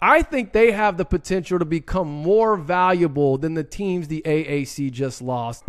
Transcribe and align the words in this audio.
I 0.00 0.22
think 0.22 0.52
they 0.52 0.70
have 0.70 0.96
the 0.96 1.04
potential 1.04 1.58
to 1.58 1.64
become 1.64 2.06
more 2.06 2.56
valuable 2.56 3.36
than 3.36 3.54
the 3.54 3.64
teams 3.64 4.06
the 4.06 4.22
AAC 4.24 4.92
just 4.92 5.20
lost. 5.20 5.64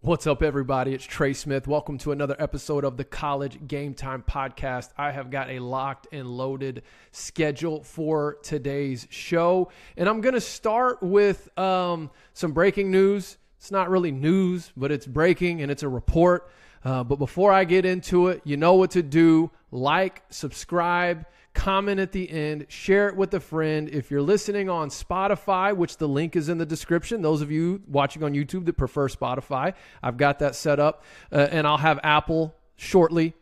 What's 0.00 0.28
up, 0.28 0.44
everybody? 0.44 0.94
It's 0.94 1.04
Trey 1.04 1.32
Smith. 1.32 1.66
Welcome 1.66 1.98
to 1.98 2.12
another 2.12 2.36
episode 2.38 2.84
of 2.84 2.96
the 2.96 3.02
College 3.02 3.66
Game 3.66 3.94
Time 3.94 4.22
Podcast. 4.22 4.90
I 4.96 5.10
have 5.10 5.28
got 5.32 5.50
a 5.50 5.58
locked 5.58 6.06
and 6.12 6.28
loaded 6.28 6.84
schedule 7.10 7.82
for 7.82 8.38
today's 8.44 9.08
show. 9.10 9.72
And 9.96 10.08
I'm 10.08 10.20
going 10.20 10.36
to 10.36 10.40
start 10.40 11.02
with 11.02 11.48
um, 11.58 12.12
some 12.32 12.52
breaking 12.52 12.92
news. 12.92 13.38
It's 13.56 13.72
not 13.72 13.90
really 13.90 14.12
news, 14.12 14.70
but 14.76 14.92
it's 14.92 15.04
breaking 15.04 15.62
and 15.62 15.70
it's 15.72 15.82
a 15.82 15.88
report. 15.88 16.48
Uh, 16.84 17.04
but 17.04 17.16
before 17.16 17.52
I 17.52 17.64
get 17.64 17.84
into 17.84 18.28
it, 18.28 18.42
you 18.44 18.56
know 18.56 18.74
what 18.74 18.92
to 18.92 19.02
do 19.02 19.50
like, 19.70 20.22
subscribe 20.30 21.26
comment 21.58 21.98
at 21.98 22.12
the 22.12 22.30
end, 22.30 22.66
share 22.68 23.08
it 23.08 23.16
with 23.16 23.34
a 23.34 23.40
friend. 23.40 23.88
If 23.88 24.12
you're 24.12 24.22
listening 24.22 24.70
on 24.70 24.90
Spotify, 24.90 25.74
which 25.74 25.96
the 25.96 26.06
link 26.06 26.36
is 26.36 26.48
in 26.48 26.56
the 26.56 26.64
description, 26.64 27.20
those 27.20 27.42
of 27.42 27.50
you 27.50 27.82
watching 27.88 28.22
on 28.22 28.32
YouTube 28.32 28.64
that 28.66 28.74
prefer 28.74 29.08
Spotify, 29.08 29.74
I've 30.00 30.16
got 30.16 30.38
that 30.38 30.54
set 30.54 30.78
up. 30.78 31.02
Uh, 31.32 31.48
and 31.50 31.66
I'll 31.66 31.78
have 31.78 31.98
Apple 32.04 32.54
shortly 32.76 33.34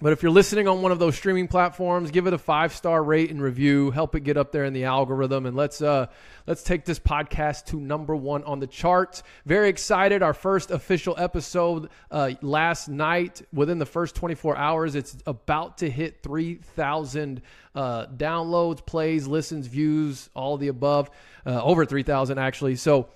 but 0.00 0.12
if 0.12 0.22
you're 0.22 0.32
listening 0.32 0.66
on 0.66 0.80
one 0.80 0.90
of 0.90 0.98
those 0.98 1.14
streaming 1.14 1.48
platforms, 1.48 2.10
give 2.10 2.26
it 2.26 2.32
a 2.32 2.38
five 2.38 2.74
star 2.74 3.02
rate 3.02 3.30
and 3.30 3.42
review. 3.42 3.90
Help 3.90 4.14
it 4.14 4.20
get 4.20 4.36
up 4.36 4.50
there 4.50 4.64
in 4.64 4.72
the 4.72 4.84
algorithm, 4.84 5.44
and 5.44 5.54
let's 5.54 5.82
uh, 5.82 6.06
let's 6.46 6.62
take 6.62 6.84
this 6.84 6.98
podcast 6.98 7.66
to 7.66 7.78
number 7.78 8.16
one 8.16 8.42
on 8.44 8.58
the 8.58 8.66
charts. 8.66 9.22
Very 9.44 9.68
excited! 9.68 10.22
Our 10.22 10.32
first 10.32 10.70
official 10.70 11.14
episode 11.18 11.90
uh, 12.10 12.32
last 12.40 12.88
night. 12.88 13.42
Within 13.52 13.78
the 13.78 13.86
first 13.86 14.14
24 14.16 14.56
hours, 14.56 14.94
it's 14.94 15.16
about 15.26 15.78
to 15.78 15.90
hit 15.90 16.22
3,000 16.22 17.42
uh, 17.74 18.06
downloads, 18.06 18.84
plays, 18.84 19.26
listens, 19.26 19.66
views, 19.66 20.30
all 20.34 20.56
the 20.56 20.68
above. 20.68 21.10
Uh, 21.44 21.62
over 21.62 21.84
3,000 21.84 22.38
actually. 22.38 22.76
So, 22.76 23.08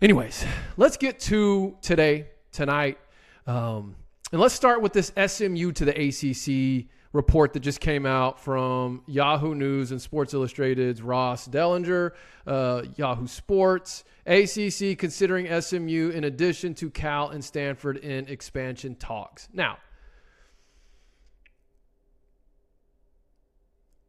anyways, 0.00 0.44
let's 0.76 0.96
get 0.96 1.20
to 1.20 1.76
today, 1.82 2.28
tonight. 2.50 2.98
Um, 3.46 3.96
and 4.32 4.40
let's 4.40 4.54
start 4.54 4.80
with 4.80 4.94
this 4.94 5.12
SMU 5.26 5.72
to 5.72 5.84
the 5.84 5.92
ACC 5.92 6.86
report 7.12 7.52
that 7.52 7.60
just 7.60 7.80
came 7.80 8.06
out 8.06 8.40
from 8.40 9.02
Yahoo 9.06 9.54
News 9.54 9.90
and 9.90 10.00
Sports 10.00 10.32
Illustrated's 10.32 11.02
Ross 11.02 11.46
Dellenger, 11.46 12.12
uh, 12.46 12.82
Yahoo 12.96 13.26
Sports, 13.26 14.04
ACC 14.26 14.96
considering 14.98 15.60
SMU 15.60 16.08
in 16.14 16.24
addition 16.24 16.72
to 16.76 16.88
Cal 16.88 17.28
and 17.28 17.44
Stanford 17.44 17.98
in 17.98 18.26
expansion 18.28 18.94
talks. 18.94 19.50
Now, 19.52 19.76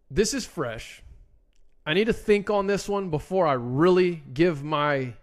this 0.09 0.33
is 0.33 0.45
fresh. 0.45 1.03
I 1.85 1.93
need 1.93 2.05
to 2.05 2.13
think 2.13 2.49
on 2.49 2.67
this 2.67 2.87
one 2.87 3.09
before 3.09 3.45
I 3.45 3.53
really 3.53 4.23
give 4.33 4.63
my 4.63 5.15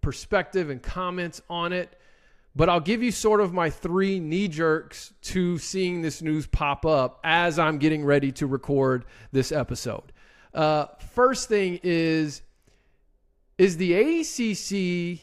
perspective 0.00 0.70
and 0.70 0.82
comments 0.82 1.42
on 1.50 1.74
it 1.74 1.98
but 2.58 2.68
I'll 2.68 2.80
give 2.80 3.04
you 3.04 3.12
sort 3.12 3.40
of 3.40 3.52
my 3.52 3.70
three 3.70 4.18
knee 4.18 4.48
jerks 4.48 5.14
to 5.22 5.58
seeing 5.58 6.02
this 6.02 6.20
news 6.20 6.48
pop 6.48 6.84
up 6.84 7.20
as 7.22 7.56
I'm 7.56 7.78
getting 7.78 8.04
ready 8.04 8.32
to 8.32 8.48
record 8.48 9.04
this 9.30 9.52
episode. 9.52 10.12
Uh, 10.52 10.86
first 11.14 11.48
thing 11.48 11.78
is, 11.84 12.42
is 13.58 13.76
the 13.76 13.94
ACC 13.94 15.20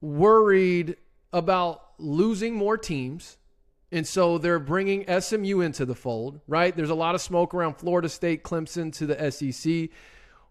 worried 0.00 0.96
about 1.30 1.82
losing 1.98 2.54
more 2.54 2.78
teams? 2.78 3.36
And 3.92 4.06
so 4.06 4.38
they're 4.38 4.58
bringing 4.58 5.04
SMU 5.20 5.60
into 5.60 5.84
the 5.84 5.94
fold, 5.94 6.40
right? 6.48 6.74
There's 6.74 6.88
a 6.88 6.94
lot 6.94 7.14
of 7.14 7.20
smoke 7.20 7.52
around 7.52 7.74
Florida 7.74 8.08
State, 8.08 8.44
Clemson 8.44 8.94
to 8.94 9.04
the 9.04 9.30
SEC. 9.30 9.90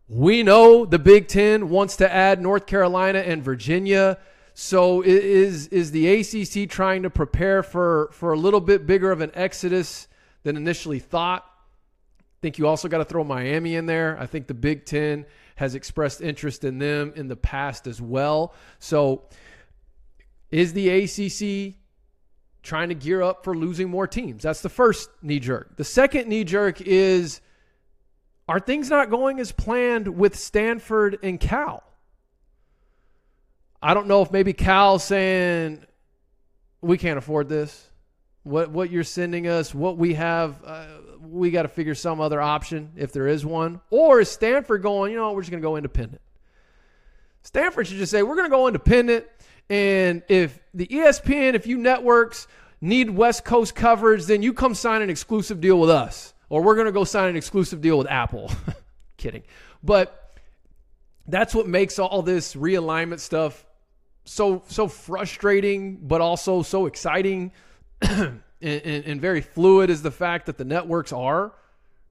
We 0.07 0.43
know 0.43 0.85
the 0.85 0.99
Big 0.99 1.27
Ten 1.27 1.69
wants 1.69 1.95
to 1.95 2.14
add 2.14 2.39
North 2.39 2.67
Carolina 2.67 3.19
and 3.19 3.43
Virginia. 3.43 4.19
So 4.61 5.02
is 5.02 5.67
is 5.67 5.92
the 5.92 6.20
ACC 6.20 6.70
trying 6.70 7.03
to 7.03 7.09
prepare 7.09 7.64
for 7.64 8.09
for 8.11 8.33
a 8.33 8.37
little 8.37 8.59
bit 8.59 8.86
bigger 8.86 9.09
of 9.09 9.21
an 9.21 9.31
exodus 9.33 10.09
than 10.43 10.58
initially 10.58 10.99
thought? 10.99 11.45
I 12.20 12.37
think 12.42 12.58
you 12.58 12.67
also 12.67 12.89
got 12.89 12.97
to 12.97 13.05
throw 13.05 13.23
Miami 13.23 13.75
in 13.75 13.86
there. 13.86 14.17
I 14.20 14.25
think 14.25 14.47
the 14.47 14.53
Big 14.53 14.86
10 14.86 15.25
has 15.55 15.75
expressed 15.75 16.20
interest 16.20 16.65
in 16.65 16.77
them 16.77 17.14
in 17.15 17.30
the 17.30 17.37
past 17.37 17.87
as 17.87 18.02
well. 18.02 18.53
So 18.80 19.30
is 20.52 20.73
the 20.73 20.89
ACC 20.89 21.76
trying 22.61 22.89
to 22.89 22.95
gear 22.95 23.21
up 23.21 23.45
for 23.45 23.55
losing 23.55 23.89
more 23.89 24.08
teams? 24.08 24.43
That's 24.43 24.61
the 24.61 24.67
first 24.67 25.09
knee 25.21 25.39
jerk. 25.39 25.77
The 25.77 25.86
second 25.86 26.27
knee 26.27 26.43
jerk 26.43 26.81
is 26.81 27.39
are 28.49 28.59
things 28.59 28.89
not 28.89 29.09
going 29.09 29.39
as 29.39 29.53
planned 29.53 30.09
with 30.09 30.36
Stanford 30.37 31.17
and 31.23 31.39
Cal? 31.39 31.81
I 33.81 33.93
don't 33.93 34.07
know 34.07 34.21
if 34.21 34.31
maybe 34.31 34.53
Cal's 34.53 35.03
saying 35.03 35.85
we 36.81 36.97
can't 36.97 37.17
afford 37.17 37.47
this. 37.49 37.87
What 38.43 38.71
what 38.71 38.89
you're 38.89 39.03
sending 39.03 39.47
us, 39.47 39.73
what 39.73 39.97
we 39.97 40.15
have, 40.15 40.61
uh, 40.65 40.85
we 41.21 41.51
got 41.51 41.63
to 41.63 41.67
figure 41.67 41.95
some 41.95 42.19
other 42.19 42.41
option 42.41 42.91
if 42.95 43.11
there 43.11 43.27
is 43.27 43.45
one. 43.45 43.81
Or 43.89 44.19
is 44.19 44.29
Stanford 44.29 44.81
going? 44.81 45.11
You 45.11 45.17
know, 45.17 45.31
we're 45.33 45.41
just 45.41 45.51
going 45.51 45.61
to 45.61 45.67
go 45.67 45.75
independent. 45.75 46.21
Stanford 47.43 47.87
should 47.87 47.97
just 47.97 48.11
say 48.11 48.23
we're 48.23 48.35
going 48.35 48.49
to 48.49 48.55
go 48.55 48.67
independent. 48.67 49.25
And 49.69 50.23
if 50.27 50.59
the 50.73 50.87
ESPN, 50.87 51.53
if 51.53 51.67
you 51.67 51.77
networks 51.77 52.47
need 52.81 53.09
West 53.09 53.45
Coast 53.45 53.75
coverage, 53.75 54.25
then 54.25 54.41
you 54.41 54.53
come 54.53 54.73
sign 54.73 55.01
an 55.01 55.09
exclusive 55.09 55.61
deal 55.61 55.79
with 55.79 55.89
us, 55.89 56.33
or 56.49 56.63
we're 56.63 56.75
going 56.75 56.87
to 56.87 56.91
go 56.91 57.03
sign 57.03 57.29
an 57.29 57.35
exclusive 57.35 57.81
deal 57.81 57.97
with 57.97 58.07
Apple. 58.07 58.51
Kidding, 59.17 59.43
but 59.83 60.33
that's 61.27 61.53
what 61.53 61.67
makes 61.67 61.99
all 61.99 62.21
this 62.21 62.55
realignment 62.55 63.19
stuff 63.19 63.65
so 64.29 64.61
so 64.67 64.87
frustrating, 64.87 65.97
but 65.97 66.21
also 66.21 66.61
so 66.61 66.85
exciting 66.85 67.51
and, 68.01 68.41
and, 68.61 69.05
and 69.05 69.21
very 69.21 69.41
fluid 69.41 69.89
is 69.89 70.03
the 70.03 70.11
fact 70.11 70.45
that 70.45 70.57
the 70.57 70.65
networks 70.65 71.11
are 71.11 71.53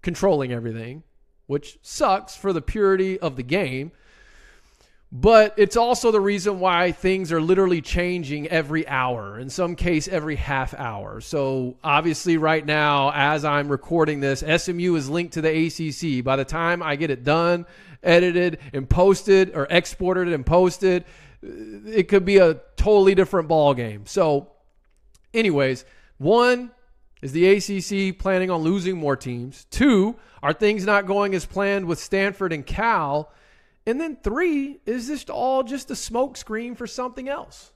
controlling 0.03 0.53
everything, 0.53 1.05
which 1.47 1.79
sucks 1.83 2.37
for 2.37 2.53
the 2.53 2.61
purity 2.61 3.21
of 3.21 3.37
the 3.37 3.43
game. 3.43 3.93
But 5.11 5.55
it's 5.57 5.77
also 5.77 6.11
the 6.11 6.21
reason 6.21 6.61
why 6.61 6.93
things 6.93 7.33
are 7.33 7.41
literally 7.41 7.81
changing 7.81 8.49
every 8.49 8.87
hour, 8.87 9.39
in 9.39 9.49
some 9.49 9.75
case, 9.75 10.07
every 10.07 10.37
half 10.37 10.75
hour. 10.75 11.23
So, 11.23 11.79
obviously, 11.83 12.37
right 12.37 12.67
now, 12.67 13.11
as 13.15 13.43
I'm 13.43 13.71
recording 13.71 14.21
this, 14.21 14.41
SMU 14.41 14.97
is 14.97 15.09
linked 15.09 15.33
to 15.35 15.41
the 15.41 15.67
ACC. 15.67 16.23
By 16.23 16.37
the 16.37 16.45
time 16.45 16.83
I 16.83 16.97
get 16.97 17.11
it 17.11 17.25
done, 17.25 17.65
edited, 18.03 18.59
and 18.75 18.91
posted, 18.91 19.57
or 19.57 19.67
exported 19.71 20.29
and 20.29 20.45
posted, 20.45 21.07
it 21.43 22.09
could 22.09 22.25
be 22.25 22.39
a 22.39 22.55
totally 22.77 23.15
different 23.15 23.49
ball 23.49 23.75
game. 23.75 24.07
So, 24.07 24.53
anyways, 25.33 25.85
one 26.19 26.71
is 27.23 27.33
the 27.33 27.49
ACC 27.49 28.19
planning 28.19 28.51
on 28.51 28.63
losing 28.63 28.97
more 28.97 29.17
teams? 29.17 29.67
Two, 29.71 30.17
are 30.43 30.53
things 30.53 30.85
not 30.85 31.07
going 31.07 31.35
as 31.35 31.47
planned 31.47 31.87
with 31.87 31.99
Stanford 31.99 32.53
and 32.53 32.65
Cal? 32.65 33.33
And 33.87 34.01
then 34.01 34.17
three, 34.23 34.81
is 34.87 35.09
this 35.09 35.25
all 35.25 35.63
just 35.63 35.91
a 35.91 35.95
smokescreen 35.95 36.77
for 36.77 36.87
something 36.87 37.29
else? 37.29 37.73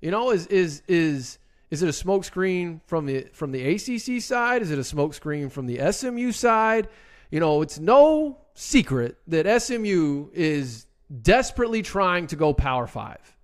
You 0.00 0.10
know, 0.10 0.30
is 0.30 0.46
is 0.46 0.82
is 0.88 1.38
is 1.70 1.82
it 1.82 1.88
a 1.88 1.92
smokescreen 1.92 2.80
from 2.86 3.06
the 3.06 3.28
from 3.32 3.52
the 3.52 3.74
ACC 3.74 4.22
side? 4.22 4.62
Is 4.62 4.70
it 4.70 4.78
a 4.78 4.82
smokescreen 4.82 5.50
from 5.50 5.66
the 5.66 5.92
SMU 5.92 6.32
side? 6.32 6.88
You 7.30 7.40
know, 7.40 7.62
it's 7.62 7.78
no 7.78 8.38
secret 8.54 9.16
that 9.26 9.62
SMU 9.62 10.28
is 10.32 10.86
desperately 11.20 11.82
trying 11.82 12.26
to 12.28 12.36
go 12.36 12.54
Power 12.54 12.86
Five 12.86 13.36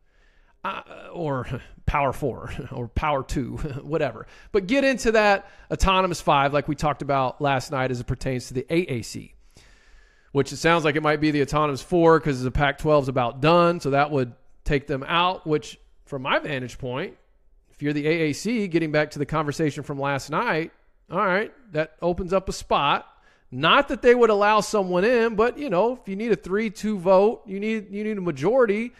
uh, 0.65 0.83
or 1.12 1.47
Power 1.87 2.12
Four 2.12 2.53
or 2.73 2.89
Power 2.89 3.23
Two, 3.23 3.56
whatever. 3.83 4.26
But 4.53 4.67
get 4.67 4.85
into 4.85 5.12
that 5.12 5.50
autonomous 5.70 6.20
five, 6.20 6.53
like 6.53 6.69
we 6.69 6.75
talked 6.75 7.03
about 7.03 7.41
last 7.41 7.70
night, 7.70 7.91
as 7.91 8.00
it 8.00 8.06
pertains 8.06 8.49
to 8.49 8.55
the 8.55 8.62
AAC, 8.62 9.32
which 10.32 10.53
it 10.53 10.56
sounds 10.56 10.85
like 10.85 10.97
it 10.97 11.03
might 11.03 11.20
be 11.20 11.31
the 11.31 11.43
autonomous 11.43 11.82
four 11.82 12.19
because 12.19 12.43
the 12.43 12.50
Pac 12.50 12.79
12 12.79 13.05
is 13.05 13.09
about 13.09 13.41
done. 13.41 13.81
So 13.81 13.91
that 13.91 14.11
would 14.11 14.32
take 14.65 14.87
them 14.87 15.05
out, 15.06 15.47
which, 15.47 15.79
from 16.05 16.23
my 16.23 16.38
vantage 16.38 16.79
point, 16.79 17.17
if 17.70 17.82
you're 17.82 17.93
the 17.93 18.05
AAC, 18.05 18.70
getting 18.70 18.93
back 18.93 19.12
to 19.12 19.19
the 19.19 19.26
conversation 19.26 19.82
from 19.82 20.00
last 20.00 20.31
night, 20.31 20.73
all 21.11 21.25
right, 21.25 21.53
that 21.73 21.97
opens 22.03 22.32
up 22.32 22.49
a 22.49 22.53
spot 22.53 23.06
not 23.50 23.89
that 23.89 24.03
they 24.03 24.15
would 24.15 24.31
allow 24.31 24.61
someone 24.61 25.05
in, 25.05 25.35
but 25.35 25.59
you 25.59 25.71
know, 25.71 25.99
if 26.00 26.09
you 26.09 26.17
need 26.17 26.33
a 26.33 26.37
three-two 26.37 26.99
vote, 26.99 27.43
you 27.47 27.59
need 27.61 27.91
you 27.91 28.05
need 28.05 28.19
a 28.19 28.21
majority. 28.21 28.93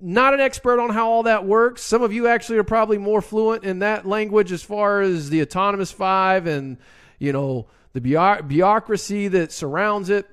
Not 0.00 0.34
an 0.34 0.40
expert 0.40 0.80
on 0.80 0.90
how 0.90 1.08
all 1.08 1.22
that 1.24 1.44
works. 1.44 1.82
Some 1.82 2.02
of 2.02 2.12
you 2.12 2.26
actually 2.26 2.58
are 2.58 2.64
probably 2.64 2.98
more 2.98 3.22
fluent 3.22 3.64
in 3.64 3.80
that 3.80 4.06
language 4.06 4.50
as 4.50 4.62
far 4.62 5.00
as 5.00 5.30
the 5.30 5.42
autonomous 5.42 5.92
five 5.92 6.46
and 6.46 6.76
you 7.18 7.32
know 7.32 7.68
the 7.92 8.00
bureaucracy 8.00 9.28
that 9.28 9.52
surrounds 9.52 10.10
it 10.10 10.26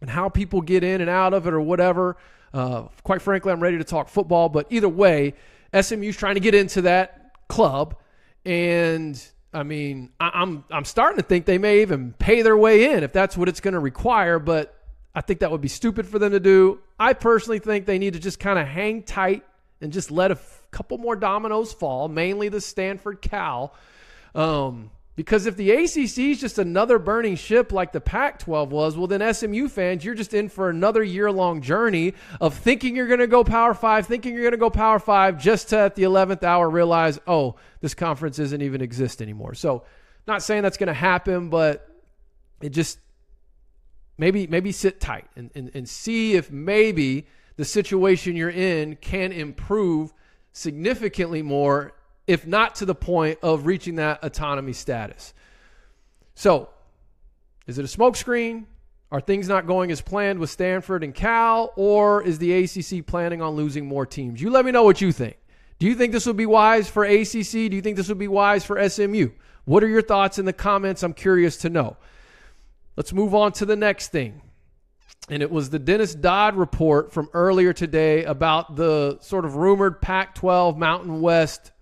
and 0.00 0.10
how 0.10 0.28
people 0.28 0.60
get 0.60 0.84
in 0.84 1.00
and 1.00 1.08
out 1.08 1.34
of 1.34 1.46
it 1.46 1.54
or 1.54 1.60
whatever. 1.60 2.16
Uh, 2.52 2.82
quite 3.02 3.22
frankly, 3.22 3.52
I'm 3.52 3.62
ready 3.62 3.78
to 3.78 3.84
talk 3.84 4.08
football, 4.08 4.48
but 4.48 4.66
either 4.70 4.88
way, 4.88 5.34
SMU's 5.78 6.16
trying 6.16 6.34
to 6.34 6.40
get 6.40 6.54
into 6.54 6.82
that 6.82 7.32
club, 7.48 7.96
and 8.44 9.22
I 9.56 9.62
mean, 9.62 10.10
I, 10.20 10.30
I'm 10.34 10.64
I'm 10.70 10.84
starting 10.84 11.16
to 11.16 11.22
think 11.22 11.46
they 11.46 11.58
may 11.58 11.80
even 11.80 12.12
pay 12.18 12.42
their 12.42 12.56
way 12.56 12.92
in 12.92 13.02
if 13.02 13.12
that's 13.12 13.36
what 13.36 13.48
it's 13.48 13.60
going 13.60 13.74
to 13.74 13.80
require. 13.80 14.38
But 14.38 14.74
I 15.14 15.22
think 15.22 15.40
that 15.40 15.50
would 15.50 15.62
be 15.62 15.68
stupid 15.68 16.06
for 16.06 16.18
them 16.18 16.32
to 16.32 16.40
do. 16.40 16.80
I 16.98 17.14
personally 17.14 17.58
think 17.58 17.86
they 17.86 17.98
need 17.98 18.12
to 18.12 18.20
just 18.20 18.38
kind 18.38 18.58
of 18.58 18.66
hang 18.66 19.02
tight 19.02 19.44
and 19.80 19.92
just 19.92 20.10
let 20.10 20.30
a 20.30 20.34
f- 20.34 20.66
couple 20.70 20.98
more 20.98 21.16
dominoes 21.16 21.72
fall, 21.72 22.08
mainly 22.08 22.50
the 22.50 22.60
Stanford 22.60 23.22
Cal. 23.22 23.74
Um, 24.34 24.90
because 25.16 25.46
if 25.46 25.56
the 25.56 25.70
ACC 25.70 26.18
is 26.18 26.40
just 26.40 26.58
another 26.58 26.98
burning 26.98 27.36
ship 27.36 27.72
like 27.72 27.92
the 27.92 28.02
Pac 28.02 28.38
12 28.38 28.70
was, 28.70 28.96
well, 28.96 29.06
then 29.06 29.34
SMU 29.34 29.66
fans, 29.66 30.04
you're 30.04 30.14
just 30.14 30.34
in 30.34 30.50
for 30.50 30.68
another 30.68 31.02
year 31.02 31.32
long 31.32 31.62
journey 31.62 32.12
of 32.38 32.54
thinking 32.54 32.94
you're 32.94 33.06
going 33.06 33.20
to 33.20 33.26
go 33.26 33.42
Power 33.42 33.72
Five, 33.72 34.06
thinking 34.06 34.34
you're 34.34 34.42
going 34.42 34.52
to 34.52 34.58
go 34.58 34.68
Power 34.68 34.98
Five, 34.98 35.38
just 35.38 35.70
to 35.70 35.78
at 35.78 35.94
the 35.94 36.02
11th 36.02 36.42
hour 36.42 36.68
realize, 36.68 37.18
oh, 37.26 37.56
this 37.80 37.94
conference 37.94 38.36
doesn't 38.36 38.60
even 38.60 38.82
exist 38.82 39.22
anymore. 39.22 39.54
So, 39.54 39.84
not 40.26 40.42
saying 40.42 40.62
that's 40.62 40.76
going 40.76 40.88
to 40.88 40.94
happen, 40.94 41.48
but 41.48 41.88
it 42.60 42.70
just 42.70 42.98
maybe 44.18 44.46
maybe 44.46 44.72
sit 44.72 45.00
tight 45.00 45.28
and, 45.34 45.50
and, 45.54 45.70
and 45.74 45.88
see 45.88 46.34
if 46.34 46.50
maybe 46.50 47.26
the 47.56 47.64
situation 47.64 48.36
you're 48.36 48.50
in 48.50 48.96
can 48.96 49.32
improve 49.32 50.12
significantly 50.52 51.42
more 51.42 51.92
if 52.26 52.46
not 52.46 52.76
to 52.76 52.84
the 52.84 52.94
point 52.94 53.38
of 53.42 53.66
reaching 53.66 53.96
that 53.96 54.22
autonomy 54.22 54.72
status. 54.72 55.32
So, 56.34 56.68
is 57.66 57.78
it 57.78 57.84
a 57.84 57.98
smokescreen? 57.98 58.66
Are 59.12 59.20
things 59.20 59.48
not 59.48 59.66
going 59.66 59.92
as 59.92 60.00
planned 60.00 60.40
with 60.40 60.50
Stanford 60.50 61.04
and 61.04 61.14
Cal, 61.14 61.72
or 61.76 62.22
is 62.22 62.38
the 62.38 62.52
ACC 62.52 63.06
planning 63.06 63.40
on 63.40 63.54
losing 63.54 63.86
more 63.86 64.04
teams? 64.04 64.42
You 64.42 64.50
let 64.50 64.64
me 64.64 64.72
know 64.72 64.82
what 64.82 65.00
you 65.00 65.12
think. 65.12 65.36
Do 65.78 65.86
you 65.86 65.94
think 65.94 66.12
this 66.12 66.26
would 66.26 66.36
be 66.36 66.46
wise 66.46 66.88
for 66.88 67.04
ACC? 67.04 67.50
Do 67.50 67.76
you 67.76 67.82
think 67.82 67.96
this 67.96 68.08
would 68.08 68.18
be 68.18 68.28
wise 68.28 68.64
for 68.64 68.88
SMU? 68.88 69.30
What 69.64 69.84
are 69.84 69.88
your 69.88 70.02
thoughts 70.02 70.38
in 70.38 70.44
the 70.44 70.52
comments? 70.52 71.02
I'm 71.02 71.12
curious 71.12 71.56
to 71.58 71.70
know. 71.70 71.96
Let's 72.96 73.12
move 73.12 73.34
on 73.34 73.52
to 73.52 73.66
the 73.66 73.76
next 73.76 74.08
thing. 74.08 74.40
And 75.28 75.42
it 75.42 75.50
was 75.50 75.70
the 75.70 75.78
Dennis 75.78 76.14
Dodd 76.14 76.56
report 76.56 77.12
from 77.12 77.28
earlier 77.32 77.72
today 77.72 78.24
about 78.24 78.76
the 78.76 79.18
sort 79.20 79.44
of 79.44 79.56
rumored 79.56 80.00
Pac 80.00 80.34
12 80.34 80.78
Mountain 80.78 81.20
West 81.20 81.72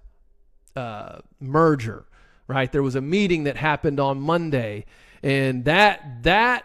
uh, 0.77 1.19
merger, 1.41 2.05
right? 2.47 2.71
There 2.71 2.83
was 2.83 2.95
a 2.95 3.01
meeting 3.01 3.45
that 3.45 3.57
happened 3.57 4.01
on 4.01 4.21
Monday, 4.21 4.87
and 5.23 5.65
that 5.65 6.23
that 6.23 6.65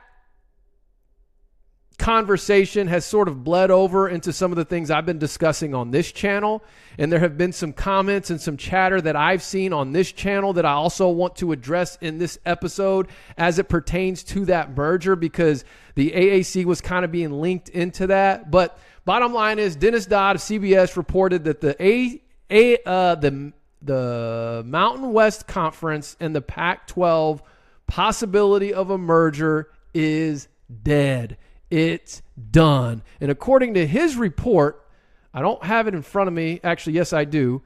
conversation 2.00 2.88
has 2.88 3.06
sort 3.06 3.28
of 3.28 3.44
bled 3.44 3.70
over 3.70 4.10
into 4.10 4.34
some 4.34 4.52
of 4.52 4.56
the 4.56 4.66
things 4.66 4.90
I've 4.90 5.06
been 5.06 5.20
discussing 5.20 5.76
on 5.76 5.92
this 5.92 6.12
channel. 6.12 6.64
And 6.98 7.12
there 7.12 7.20
have 7.20 7.38
been 7.38 7.52
some 7.52 7.74
comments 7.74 8.32
and 8.32 8.42
some 8.42 8.58
chatter 8.58 9.00
that 9.02 9.16
I've 9.16 9.44
seen 9.44 9.74
on 9.74 9.92
this 9.92 10.12
channel 10.12 10.54
that 10.54 10.66
I 10.66 10.72
also 10.72 11.10
want 11.10 11.36
to 11.38 11.52
address 11.52 11.98
in 12.02 12.18
this 12.18 12.40
episode 12.46 13.10
as 13.38 13.60
it 13.60 13.70
pertains 13.70 14.24
to 14.24 14.46
that 14.46 14.76
merger 14.76 15.16
because 15.16 15.66
the 15.96 16.12
AAC 16.12 16.66
was 16.66 16.82
kind 16.82 17.06
of 17.06 17.12
being 17.12 17.32
linked 17.32 17.70
into 17.70 18.08
that. 18.08 18.50
But 18.50 18.80
bottom 19.06 19.34
line 19.34 19.60
is 19.60 19.76
Dennis 19.76 20.06
Dodd 20.06 20.38
of 20.38 20.42
CBS 20.42 20.96
reported 20.96 21.44
that 21.44 21.62
the 21.62 21.82
A, 21.84 22.22
A 22.50 22.78
uh, 22.86 23.16
the 23.16 23.54
the 23.82 24.64
Mountain 24.66 25.14
West 25.14 25.48
Conference 25.48 26.18
and 26.20 26.36
the 26.36 26.42
Pac 26.42 26.88
12 26.88 27.42
possibility 27.88 28.74
of 28.74 28.90
a 28.90 28.98
merger 28.98 29.70
is 29.94 30.48
dead. 30.84 31.38
It's 31.70 32.22
done. 32.52 33.04
And 33.22 33.32
according 33.32 33.76
to 33.76 33.86
his 33.86 34.16
report, 34.16 34.86
I 35.34 35.42
don't 35.42 35.64
have 35.64 35.88
it 35.88 35.94
in 35.94 36.02
front 36.02 36.28
of 36.28 36.34
me. 36.34 36.60
Actually, 36.64 36.94
yes, 36.94 37.14
I 37.14 37.26
do. 37.26 37.62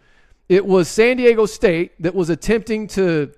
It 0.49 0.65
was 0.65 0.87
San 0.87 1.17
Diego 1.17 1.45
State 1.45 2.01
that 2.01 2.13
was 2.13 2.29
attempting 2.29 2.87
to 2.87 3.33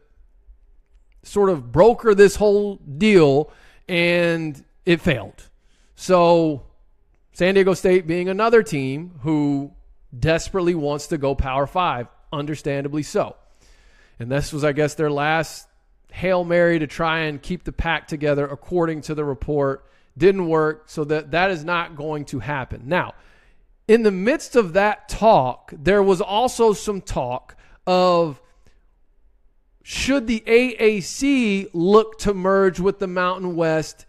sort 1.24 1.50
of 1.50 1.72
broker 1.72 2.14
this 2.16 2.36
whole 2.36 2.76
deal, 2.76 3.52
and 3.88 4.64
it 4.86 5.02
failed. 5.02 5.50
So, 5.96 6.64
San 7.34 7.54
Diego 7.54 7.74
State 7.74 8.08
being 8.08 8.28
another 8.28 8.64
team 8.64 9.20
who 9.22 9.72
desperately 10.18 10.76
wants 10.76 11.08
to 11.08 11.18
go 11.18 11.36
Power 11.36 11.68
Five 11.68 12.08
understandably 12.36 13.04
so. 13.04 13.36
And 14.20 14.32
this 14.32 14.54
was, 14.54 14.64
I 14.64 14.72
guess, 14.72 14.96
their 14.96 15.12
last 15.12 15.68
Hail 16.12 16.44
Mary 16.44 16.80
to 16.80 16.88
try 16.88 17.22
and 17.22 17.42
keep 17.42 17.64
the 17.64 17.72
pack 17.72 18.08
together, 18.08 18.46
according 18.46 19.02
to 19.02 19.16
the 19.16 19.26
report. 19.26 19.86
Didn't 20.18 20.48
work, 20.48 20.84
so 20.86 21.04
that, 21.06 21.32
that 21.32 21.52
is 21.52 21.66
not 21.66 21.96
going 21.96 22.26
to 22.26 22.40
happen. 22.40 22.84
Now, 22.86 23.16
in 23.88 24.04
the 24.04 24.12
midst 24.12 24.56
of 24.56 24.74
that 24.74 25.10
talk, 25.10 25.74
there 25.78 26.02
was 26.02 26.22
also 26.22 26.74
some 26.74 27.02
talk 27.02 27.58
of 27.86 28.42
should 29.84 30.26
the 30.26 30.42
AAC 30.48 31.70
look 31.74 32.18
to 32.20 32.34
merge 32.34 32.80
with 32.80 33.00
the 33.00 33.08
Mountain 33.08 33.56
West 33.56 34.06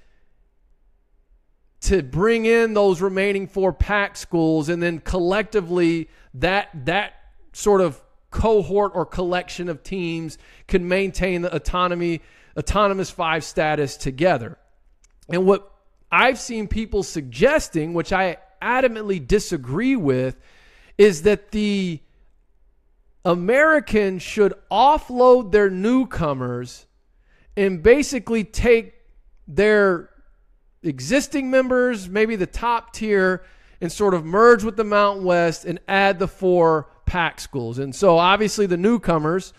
to 1.82 2.02
bring 2.02 2.46
in 2.46 2.72
those 2.72 3.02
remaining 3.02 3.46
four 3.46 3.72
Pac 3.72 4.16
schools 4.16 4.70
and 4.70 4.82
then 4.82 4.98
collectively 5.00 6.08
that 6.34 6.68
that 6.86 7.12
sort 7.52 7.80
of 7.80 8.00
cohort 8.36 8.92
or 8.94 9.06
collection 9.06 9.70
of 9.70 9.82
teams 9.82 10.36
can 10.68 10.86
maintain 10.86 11.40
the 11.40 11.54
autonomy 11.56 12.20
autonomous 12.54 13.10
five 13.10 13.42
status 13.42 13.96
together. 13.96 14.58
And 15.30 15.46
what 15.46 15.72
I've 16.12 16.38
seen 16.38 16.68
people 16.68 17.02
suggesting, 17.02 17.94
which 17.94 18.12
I 18.12 18.36
adamantly 18.60 19.26
disagree 19.26 19.96
with, 19.96 20.36
is 20.98 21.22
that 21.22 21.50
the 21.50 22.00
Americans 23.24 24.20
should 24.20 24.52
offload 24.70 25.50
their 25.50 25.70
newcomers 25.70 26.86
and 27.56 27.82
basically 27.82 28.44
take 28.44 28.92
their 29.48 30.10
existing 30.82 31.50
members, 31.50 32.06
maybe 32.06 32.36
the 32.36 32.46
top 32.46 32.92
tier, 32.92 33.44
and 33.80 33.90
sort 33.90 34.12
of 34.12 34.26
merge 34.26 34.62
with 34.62 34.76
the 34.76 34.84
Mountain 34.84 35.24
West 35.24 35.64
and 35.64 35.80
add 35.88 36.18
the 36.18 36.28
four 36.28 36.88
Pac 37.06 37.40
schools. 37.40 37.78
And 37.78 37.94
so 37.94 38.18
obviously 38.18 38.66
the 38.66 38.76
newcomers 38.76 39.52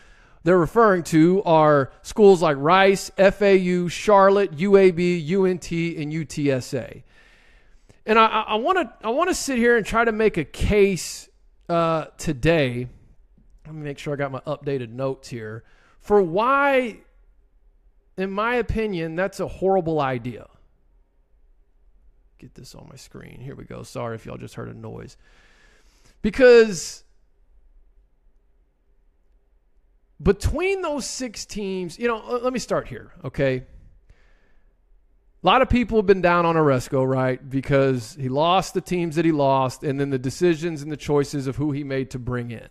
they're 0.47 0.57
referring 0.57 1.03
to 1.03 1.43
are 1.43 1.91
schools 2.03 2.41
like 2.41 2.55
Rice, 2.57 3.11
FAU, 3.17 3.89
Charlotte, 3.89 4.55
UAB, 4.55 5.29
UNT, 5.29 5.71
and 5.71 6.13
UTSA. 6.13 7.03
And 8.05 8.17
I 8.17 8.55
want 8.55 8.77
to 8.77 9.05
I 9.05 9.09
want 9.09 9.29
to 9.29 9.35
sit 9.35 9.57
here 9.57 9.75
and 9.75 9.85
try 9.85 10.05
to 10.05 10.13
make 10.13 10.37
a 10.37 10.45
case 10.45 11.27
uh, 11.67 12.05
today. 12.17 12.87
Let 13.65 13.75
me 13.75 13.81
make 13.81 13.99
sure 13.99 14.13
I 14.13 14.15
got 14.15 14.31
my 14.31 14.39
updated 14.47 14.91
notes 14.91 15.27
here 15.27 15.65
for 15.99 16.21
why, 16.21 16.99
in 18.15 18.31
my 18.31 18.55
opinion, 18.55 19.17
that's 19.17 19.41
a 19.41 19.47
horrible 19.47 19.99
idea. 19.99 20.47
Get 22.37 22.55
this 22.55 22.73
on 22.73 22.87
my 22.89 22.95
screen. 22.95 23.41
Here 23.41 23.55
we 23.55 23.65
go. 23.65 23.83
Sorry 23.83 24.15
if 24.15 24.25
y'all 24.25 24.37
just 24.37 24.55
heard 24.55 24.69
a 24.69 24.73
noise. 24.73 25.17
Because 26.21 27.03
between 30.21 30.81
those 30.81 31.05
six 31.05 31.45
teams, 31.45 31.99
you 31.99 32.07
know, 32.07 32.39
let 32.41 32.51
me 32.51 32.59
start 32.59 32.87
here, 32.87 33.11
okay? 33.23 33.65
A 35.43 35.45
lot 35.45 35.61
of 35.61 35.69
people 35.69 35.99
have 35.99 36.07
been 36.07 36.21
down 36.21 36.45
on 36.45 36.55
Aresco, 36.55 37.07
right? 37.07 37.47
Because 37.47 38.17
he 38.19 38.27
lost 38.27 38.73
the 38.73 38.81
teams 38.81 39.15
that 39.15 39.25
he 39.25 39.31
lost 39.31 39.83
and 39.83 39.99
then 39.99 40.09
the 40.09 40.17
decisions 40.17 40.81
and 40.81 40.91
the 40.91 40.97
choices 40.97 41.45
of 41.45 41.55
who 41.55 41.71
he 41.71 41.83
made 41.83 42.09
to 42.11 42.19
bring 42.19 42.49
in. 42.49 42.67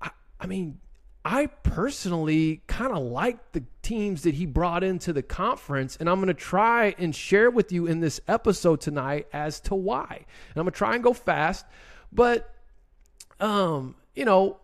I, 0.00 0.10
I 0.40 0.46
mean, 0.46 0.80
I 1.22 1.46
personally 1.46 2.62
kind 2.66 2.92
of 2.92 3.02
like 3.02 3.52
the 3.52 3.64
teams 3.82 4.22
that 4.22 4.34
he 4.36 4.46
brought 4.46 4.82
into 4.82 5.12
the 5.12 5.22
conference, 5.22 5.96
and 5.96 6.08
I'm 6.08 6.16
going 6.16 6.28
to 6.28 6.34
try 6.34 6.94
and 6.98 7.14
share 7.14 7.50
with 7.50 7.72
you 7.72 7.86
in 7.86 8.00
this 8.00 8.20
episode 8.26 8.80
tonight 8.80 9.26
as 9.32 9.60
to 9.62 9.74
why. 9.74 10.06
And 10.08 10.56
I'm 10.56 10.62
going 10.62 10.72
to 10.72 10.78
try 10.78 10.94
and 10.94 11.04
go 11.04 11.12
fast, 11.12 11.66
but, 12.12 12.54
um, 13.40 13.96
you 14.14 14.24
know, 14.24 14.58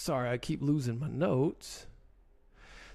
Sorry, 0.00 0.30
I 0.30 0.38
keep 0.38 0.62
losing 0.62 0.98
my 0.98 1.08
notes. 1.08 1.86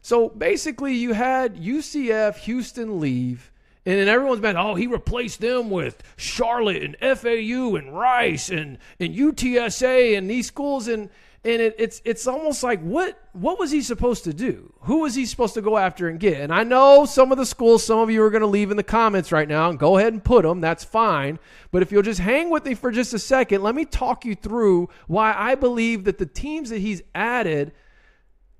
So 0.01 0.29
basically, 0.29 0.95
you 0.95 1.13
had 1.13 1.55
UCF, 1.55 2.37
Houston 2.37 2.99
leave, 2.99 3.51
and 3.85 3.99
then 3.99 4.07
everyone's 4.07 4.41
been, 4.41 4.57
oh, 4.57 4.73
he 4.73 4.87
replaced 4.87 5.39
them 5.39 5.69
with 5.69 6.01
Charlotte 6.17 6.81
and 6.81 6.97
FAU 6.97 7.75
and 7.75 7.95
Rice 7.95 8.49
and, 8.49 8.79
and 8.99 9.13
UTSA 9.13 10.17
and 10.17 10.27
these 10.27 10.47
schools. 10.47 10.87
And 10.87 11.11
and 11.45 11.61
it, 11.61 11.75
it's 11.77 12.01
it's 12.03 12.25
almost 12.25 12.63
like 12.63 12.81
what 12.81 13.19
what 13.33 13.59
was 13.59 13.69
he 13.69 13.81
supposed 13.81 14.23
to 14.23 14.33
do? 14.33 14.73
Who 14.81 15.01
was 15.01 15.13
he 15.13 15.25
supposed 15.25 15.53
to 15.53 15.61
go 15.61 15.77
after 15.77 16.07
and 16.07 16.19
get? 16.19 16.41
And 16.41 16.51
I 16.51 16.63
know 16.63 17.05
some 17.05 17.31
of 17.31 17.37
the 17.37 17.45
schools, 17.45 17.83
some 17.83 17.99
of 17.99 18.09
you 18.09 18.23
are 18.23 18.31
going 18.31 18.41
to 18.41 18.47
leave 18.47 18.71
in 18.71 18.77
the 18.77 18.83
comments 18.83 19.31
right 19.31 19.47
now 19.47 19.69
and 19.69 19.77
go 19.77 19.97
ahead 19.97 20.11
and 20.11 20.23
put 20.23 20.43
them. 20.43 20.59
That's 20.59 20.83
fine. 20.83 21.37
But 21.71 21.83
if 21.83 21.91
you'll 21.91 22.01
just 22.01 22.19
hang 22.19 22.49
with 22.49 22.65
me 22.65 22.73
for 22.73 22.91
just 22.91 23.13
a 23.13 23.19
second, 23.19 23.61
let 23.61 23.75
me 23.75 23.85
talk 23.85 24.25
you 24.25 24.33
through 24.33 24.89
why 25.05 25.35
I 25.37 25.53
believe 25.53 26.05
that 26.05 26.17
the 26.17 26.25
teams 26.25 26.71
that 26.71 26.79
he's 26.79 27.03
added 27.13 27.73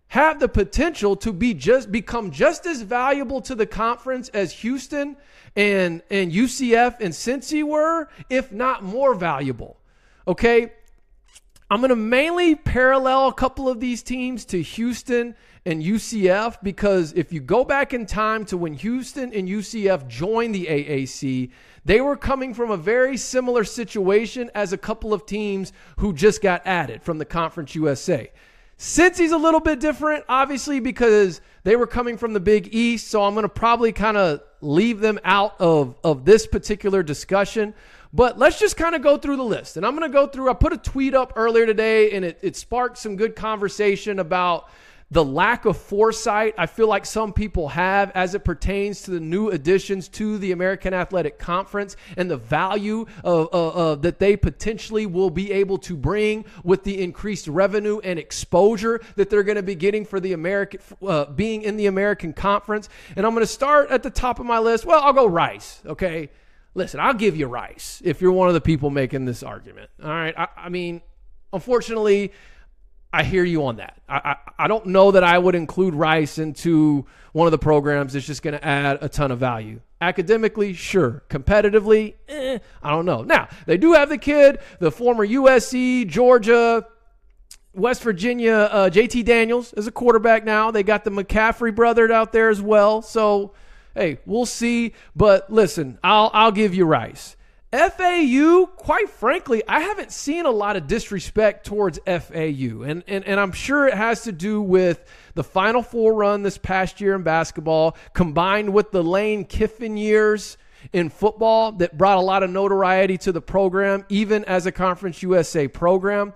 have 0.10 0.40
the 0.40 0.48
potential 0.48 1.16
to 1.16 1.34
be 1.34 1.56
just 1.56 1.92
become 1.92 2.30
just 2.30 2.68
as 2.68 2.84
valuable 2.84 3.42
to 3.42 3.56
the 3.56 3.66
conference 3.66 4.30
as 4.30 4.54
Houston 4.54 5.18
and 5.56 6.04
and 6.12 6.32
UCF 6.32 7.00
and 7.00 7.14
Cincy 7.14 7.64
were, 7.64 8.10
if 8.30 8.52
not 8.52 8.84
more 8.84 9.16
valuable. 9.16 9.78
Okay? 10.28 10.72
I'm 11.70 11.80
going 11.80 11.90
to 11.90 11.96
mainly 11.96 12.54
parallel 12.54 13.28
a 13.28 13.34
couple 13.34 13.68
of 13.68 13.80
these 13.80 14.04
teams 14.04 14.46
to 14.46 14.62
Houston 14.62 15.36
and 15.66 15.82
UCF 15.82 16.58
because 16.62 17.12
if 17.14 17.34
you 17.34 17.40
go 17.40 17.64
back 17.64 17.92
in 17.92 18.06
time 18.06 18.46
to 18.46 18.58
when 18.58 18.76
Houston 18.76 19.34
and 19.34 19.50
UCF 19.50 20.08
joined 20.08 20.54
the 20.54 20.68
AAC, 20.68 21.50
they 21.84 22.02
were 22.02 22.18
coming 22.18 22.54
from 22.54 22.70
a 22.70 22.78
very 22.78 23.18
similar 23.18 23.64
situation 23.64 24.52
as 24.54 24.74
a 24.74 24.78
couple 24.78 25.12
of 25.12 25.26
teams 25.26 25.74
who 25.98 26.14
just 26.14 26.40
got 26.40 26.62
added 26.68 27.02
from 27.02 27.18
the 27.18 27.26
Conference 27.26 27.74
USA. 27.74 28.30
Cincy's 28.78 29.32
a 29.32 29.38
little 29.38 29.60
bit 29.60 29.80
different, 29.80 30.24
obviously, 30.30 30.80
because 30.80 31.42
they 31.64 31.76
were 31.76 31.88
coming 31.88 32.18
from 32.18 32.34
the 32.34 32.40
Big 32.40 32.76
East. 32.76 33.08
So 33.08 33.24
I'm 33.24 33.34
going 33.34 33.44
to 33.44 33.50
probably 33.50 33.92
kind 33.92 34.18
of 34.18 34.42
leave 34.62 35.00
them 35.00 35.20
out 35.24 35.60
of, 35.60 35.96
of 36.04 36.26
this 36.26 36.46
particular 36.46 37.02
discussion. 37.02 37.74
But 38.16 38.40
let's 38.40 38.58
just 38.58 38.78
kind 38.78 38.96
of 38.96 39.02
go 39.02 39.18
through 39.18 39.36
the 39.36 39.44
list. 39.44 39.76
And 39.76 39.86
I'm 39.86 39.94
going 39.94 40.10
to 40.10 40.14
go 40.14 40.26
through, 40.26 40.50
I 40.50 40.54
put 40.54 40.72
a 40.72 40.78
tweet 40.78 41.14
up 41.14 41.34
earlier 41.36 41.66
today 41.66 42.12
and 42.12 42.24
it, 42.24 42.40
it 42.42 42.56
sparked 42.56 42.98
some 42.98 43.18
good 43.18 43.36
conversation 43.36 44.20
about 44.20 44.70
the 45.12 45.24
lack 45.24 45.66
of 45.66 45.78
foresight 45.78 46.56
I 46.58 46.66
feel 46.66 46.88
like 46.88 47.06
some 47.06 47.32
people 47.32 47.68
have 47.70 48.12
as 48.16 48.34
it 48.34 48.44
pertains 48.44 49.02
to 49.04 49.12
the 49.12 49.20
new 49.20 49.50
additions 49.50 50.08
to 50.10 50.38
the 50.38 50.54
American 50.54 50.94
Athletic 50.94 51.38
Conference 51.38 51.96
and 52.18 52.32
the 52.32 52.38
value 52.38 53.06
of, 53.24 53.50
uh, 53.54 53.68
uh, 53.68 53.96
that 53.96 54.20
they 54.20 54.38
potentially 54.38 55.06
will 55.06 55.30
be 55.30 55.52
able 55.52 55.78
to 55.80 55.96
bring 55.96 56.46
with 56.64 56.84
the 56.84 57.04
increased 57.04 57.48
revenue 57.48 58.00
and 58.00 58.18
exposure 58.18 59.02
that 59.16 59.30
they're 59.30 59.44
going 59.44 59.58
to 59.58 59.64
be 59.64 59.76
getting 59.76 60.06
for 60.06 60.22
the 60.22 60.32
American 60.32 60.80
uh, 61.06 61.26
being 61.26 61.64
in 61.64 61.76
the 61.76 61.86
American 61.86 62.32
Conference. 62.32 62.88
And 63.18 63.26
I'm 63.28 63.34
going 63.34 63.46
to 63.46 63.52
start 63.52 63.92
at 63.92 64.04
the 64.04 64.10
top 64.10 64.40
of 64.40 64.46
my 64.46 64.60
list. 64.60 64.86
Well, 64.86 65.04
I'll 65.04 65.14
go 65.14 65.28
Rice. 65.28 65.82
Okay, 65.86 66.30
listen, 66.76 67.00
I'll 67.00 67.16
give 67.16 67.36
you 67.36 67.48
Rice 67.48 68.02
if 68.06 68.22
you're 68.22 68.32
one 68.32 68.48
of 68.48 68.54
the 68.54 68.62
people 68.62 68.92
making 68.92 69.26
this 69.26 69.42
argument. 69.42 69.90
All 70.04 70.10
right, 70.10 70.38
I, 70.38 70.48
I 70.56 70.70
mean, 70.70 71.02
unfortunately 71.52 72.32
I 73.16 73.24
hear 73.24 73.46
you 73.46 73.66
on 73.66 73.78
that. 73.78 73.98
I, 74.10 74.16
I, 74.18 74.66
I, 74.66 74.68
don't 74.68 74.88
know 74.88 75.12
that 75.12 75.24
I 75.24 75.38
would 75.38 75.56
include 75.56 75.94
Rice 75.94 76.38
into 76.38 77.06
one 77.32 77.48
of 77.48 77.52
the 77.52 77.58
programs 77.58 78.12
that's 78.12 78.26
just 78.26 78.44
going 78.44 78.56
to 78.56 78.66
add 78.66 78.98
a 79.00 79.08
ton 79.08 79.32
of 79.32 79.40
value. 79.40 79.80
Academically, 80.02 80.74
sure. 80.74 81.24
Competitively, 81.30 82.16
eh, 82.28 82.60
I 82.84 82.92
don't 82.92 83.06
know. 83.06 83.22
Now, 83.24 83.48
they 83.68 83.78
do 83.78 83.94
have 83.94 84.10
the 84.10 84.18
kid, 84.18 84.60
the 84.80 84.92
former 84.92 85.26
USC, 85.26 86.06
Georgia, 86.10 86.86
West 87.74 88.04
Virginia, 88.04 88.70
uh, 88.70 88.90
JT 88.90 89.24
Daniels 89.24 89.72
is 89.74 89.88
a 89.88 89.92
quarterback 89.92 90.44
now. 90.44 90.72
They 90.72 90.84
got 90.84 91.06
the 91.06 91.12
McCaffrey 91.12 91.74
brother 91.74 92.12
out 92.12 92.34
there 92.34 92.50
as 92.50 92.62
well. 92.62 93.02
So, 93.02 93.54
hey, 93.96 94.20
we'll 94.26 94.46
see. 94.46 94.94
But 95.16 95.52
listen, 95.52 95.98
I'll, 96.04 96.30
I'll 96.34 96.52
give 96.52 96.76
you 96.76 96.86
Rice. 96.86 97.36
FAU, 97.72 98.68
quite 98.78 99.10
frankly, 99.10 99.62
I 99.68 99.82
haven't 99.82 100.12
seen 100.12 100.46
a 100.46 100.52
lot 100.52 100.78
of 100.78 100.88
disrespect 100.88 101.66
towards 101.66 102.00
FAU. 102.06 102.84
And, 102.84 103.04
and, 103.08 103.26
and 103.26 103.40
I'm 103.40 103.52
sure 103.52 103.88
it 103.88 103.96
has 103.96 104.24
to 104.24 104.32
do 104.32 104.62
with 104.62 105.04
the 105.34 105.44
Final 105.44 105.82
Four 105.82 106.14
run 106.14 106.44
this 106.44 106.58
past 106.58 107.02
year 107.02 107.16
in 107.16 107.24
basketball, 107.24 107.98
combined 108.14 108.74
with 108.74 108.92
the 108.92 109.04
Lane 109.04 109.44
Kiffin 109.44 109.98
years 109.98 110.58
in 110.94 111.10
football 111.10 111.74
that 111.74 111.98
brought 111.98 112.18
a 112.18 112.22
lot 112.22 112.44
of 112.44 112.50
notoriety 112.50 113.18
to 113.18 113.32
the 113.32 113.42
program, 113.42 114.06
even 114.08 114.46
as 114.46 114.66
a 114.66 114.72
Conference 114.72 115.22
USA 115.22 115.68
program. 115.68 116.34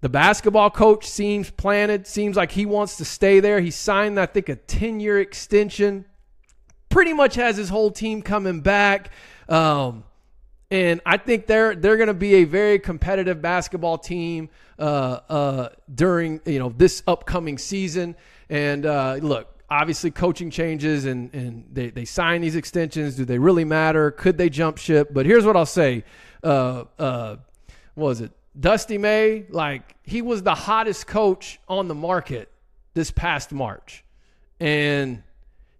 The 0.00 0.08
basketball 0.08 0.70
coach 0.70 1.08
seems 1.08 1.50
planted, 1.50 2.06
seems 2.06 2.36
like 2.36 2.52
he 2.52 2.66
wants 2.66 2.96
to 2.98 3.04
stay 3.04 3.40
there. 3.40 3.60
He 3.60 3.70
signed, 3.70 4.18
I 4.18 4.26
think, 4.26 4.48
a 4.48 4.56
10 4.56 5.00
year 5.00 5.18
extension. 5.20 6.04
Pretty 6.92 7.14
much 7.14 7.36
has 7.36 7.56
his 7.56 7.70
whole 7.70 7.90
team 7.90 8.20
coming 8.20 8.60
back. 8.60 9.10
Um, 9.48 10.04
and 10.70 11.00
I 11.06 11.16
think 11.16 11.46
they're 11.46 11.74
they're 11.74 11.96
going 11.96 12.08
to 12.08 12.14
be 12.14 12.34
a 12.34 12.44
very 12.44 12.78
competitive 12.78 13.40
basketball 13.40 13.96
team 13.96 14.50
uh, 14.78 15.20
uh, 15.28 15.68
during 15.94 16.40
you 16.44 16.58
know 16.58 16.68
this 16.68 17.02
upcoming 17.06 17.56
season. 17.56 18.14
And 18.50 18.84
uh, 18.84 19.18
look, 19.22 19.58
obviously 19.70 20.10
coaching 20.10 20.50
changes 20.50 21.06
and 21.06 21.32
and 21.34 21.64
they 21.72 21.88
they 21.88 22.04
sign 22.04 22.42
these 22.42 22.56
extensions. 22.56 23.16
Do 23.16 23.24
they 23.24 23.38
really 23.38 23.64
matter? 23.64 24.10
Could 24.10 24.36
they 24.36 24.50
jump 24.50 24.76
ship? 24.76 25.08
But 25.12 25.24
here's 25.24 25.46
what 25.46 25.56
I'll 25.56 25.64
say. 25.64 26.04
Uh, 26.44 26.84
uh, 26.98 27.36
what 27.94 28.06
was 28.06 28.20
it? 28.20 28.32
Dusty 28.58 28.98
May, 28.98 29.46
like 29.48 29.96
he 30.02 30.20
was 30.20 30.42
the 30.42 30.54
hottest 30.54 31.06
coach 31.06 31.58
on 31.68 31.88
the 31.88 31.94
market 31.94 32.50
this 32.92 33.10
past 33.10 33.50
March, 33.50 34.04
and 34.60 35.22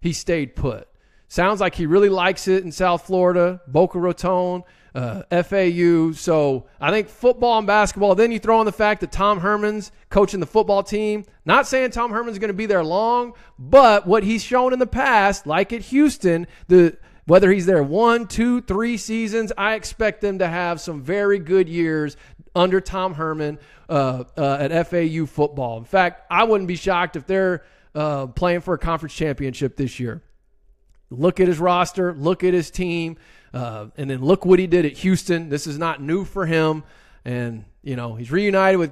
he 0.01 0.11
stayed 0.11 0.55
put. 0.55 0.87
Sounds 1.33 1.59
like 1.59 1.73
he 1.73 1.87
really 1.87 2.09
likes 2.09 2.47
it 2.47 2.63
in 2.63 2.71
South 2.71 3.07
Florida, 3.07 3.59
Boca 3.65 3.97
Raton 3.97 4.61
uh, 4.93 5.23
FAU. 5.41 6.11
So 6.11 6.67
I 6.79 6.91
think 6.91 7.09
football 7.09 7.57
and 7.57 7.65
basketball. 7.65 8.13
Then 8.13 8.31
you 8.31 8.37
throw 8.37 8.59
in 8.59 8.67
the 8.67 8.71
fact 8.71 9.01
that 9.01 9.11
Tom 9.11 9.39
Herman's 9.39 9.91
coaching 10.11 10.39
the 10.39 10.45
football 10.45 10.83
team. 10.83 11.25
Not 11.43 11.65
saying 11.65 11.89
Tom 11.89 12.11
Herman's 12.11 12.37
going 12.37 12.49
to 12.49 12.53
be 12.53 12.67
there 12.67 12.83
long, 12.83 13.33
but 13.57 14.05
what 14.05 14.23
he's 14.23 14.43
shown 14.43 14.73
in 14.73 14.77
the 14.77 14.85
past, 14.85 15.47
like 15.47 15.73
at 15.73 15.81
Houston, 15.81 16.45
the 16.67 16.99
whether 17.25 17.51
he's 17.51 17.65
there 17.65 17.81
one, 17.81 18.27
two, 18.27 18.61
three 18.61 18.95
seasons, 18.95 19.51
I 19.57 19.73
expect 19.73 20.21
them 20.21 20.37
to 20.37 20.47
have 20.47 20.79
some 20.79 21.01
very 21.01 21.39
good 21.39 21.67
years 21.67 22.15
under 22.53 22.79
Tom 22.79 23.15
Herman 23.15 23.57
uh, 23.89 24.25
uh, 24.37 24.57
at 24.59 24.87
FAU 24.87 25.25
football. 25.25 25.79
In 25.79 25.85
fact, 25.85 26.27
I 26.29 26.43
wouldn't 26.43 26.67
be 26.67 26.75
shocked 26.75 27.15
if 27.15 27.25
they're 27.25 27.63
uh, 27.95 28.27
playing 28.27 28.61
for 28.61 28.75
a 28.75 28.77
conference 28.77 29.15
championship 29.15 29.77
this 29.77 29.99
year. 29.99 30.21
Look 31.09 31.39
at 31.39 31.47
his 31.47 31.59
roster, 31.59 32.13
look 32.13 32.43
at 32.43 32.53
his 32.53 32.71
team. 32.71 33.17
Uh, 33.53 33.87
and 33.97 34.09
then 34.09 34.21
look 34.21 34.45
what 34.45 34.57
he 34.57 34.65
did 34.65 34.85
at 34.85 34.93
Houston. 34.93 35.49
This 35.49 35.67
is 35.67 35.77
not 35.77 36.01
new 36.01 36.25
for 36.25 36.45
him. 36.45 36.83
And, 37.23 37.65
you 37.83 37.95
know, 37.95 38.15
he's 38.15 38.31
reunited 38.31 38.79
with 38.79 38.91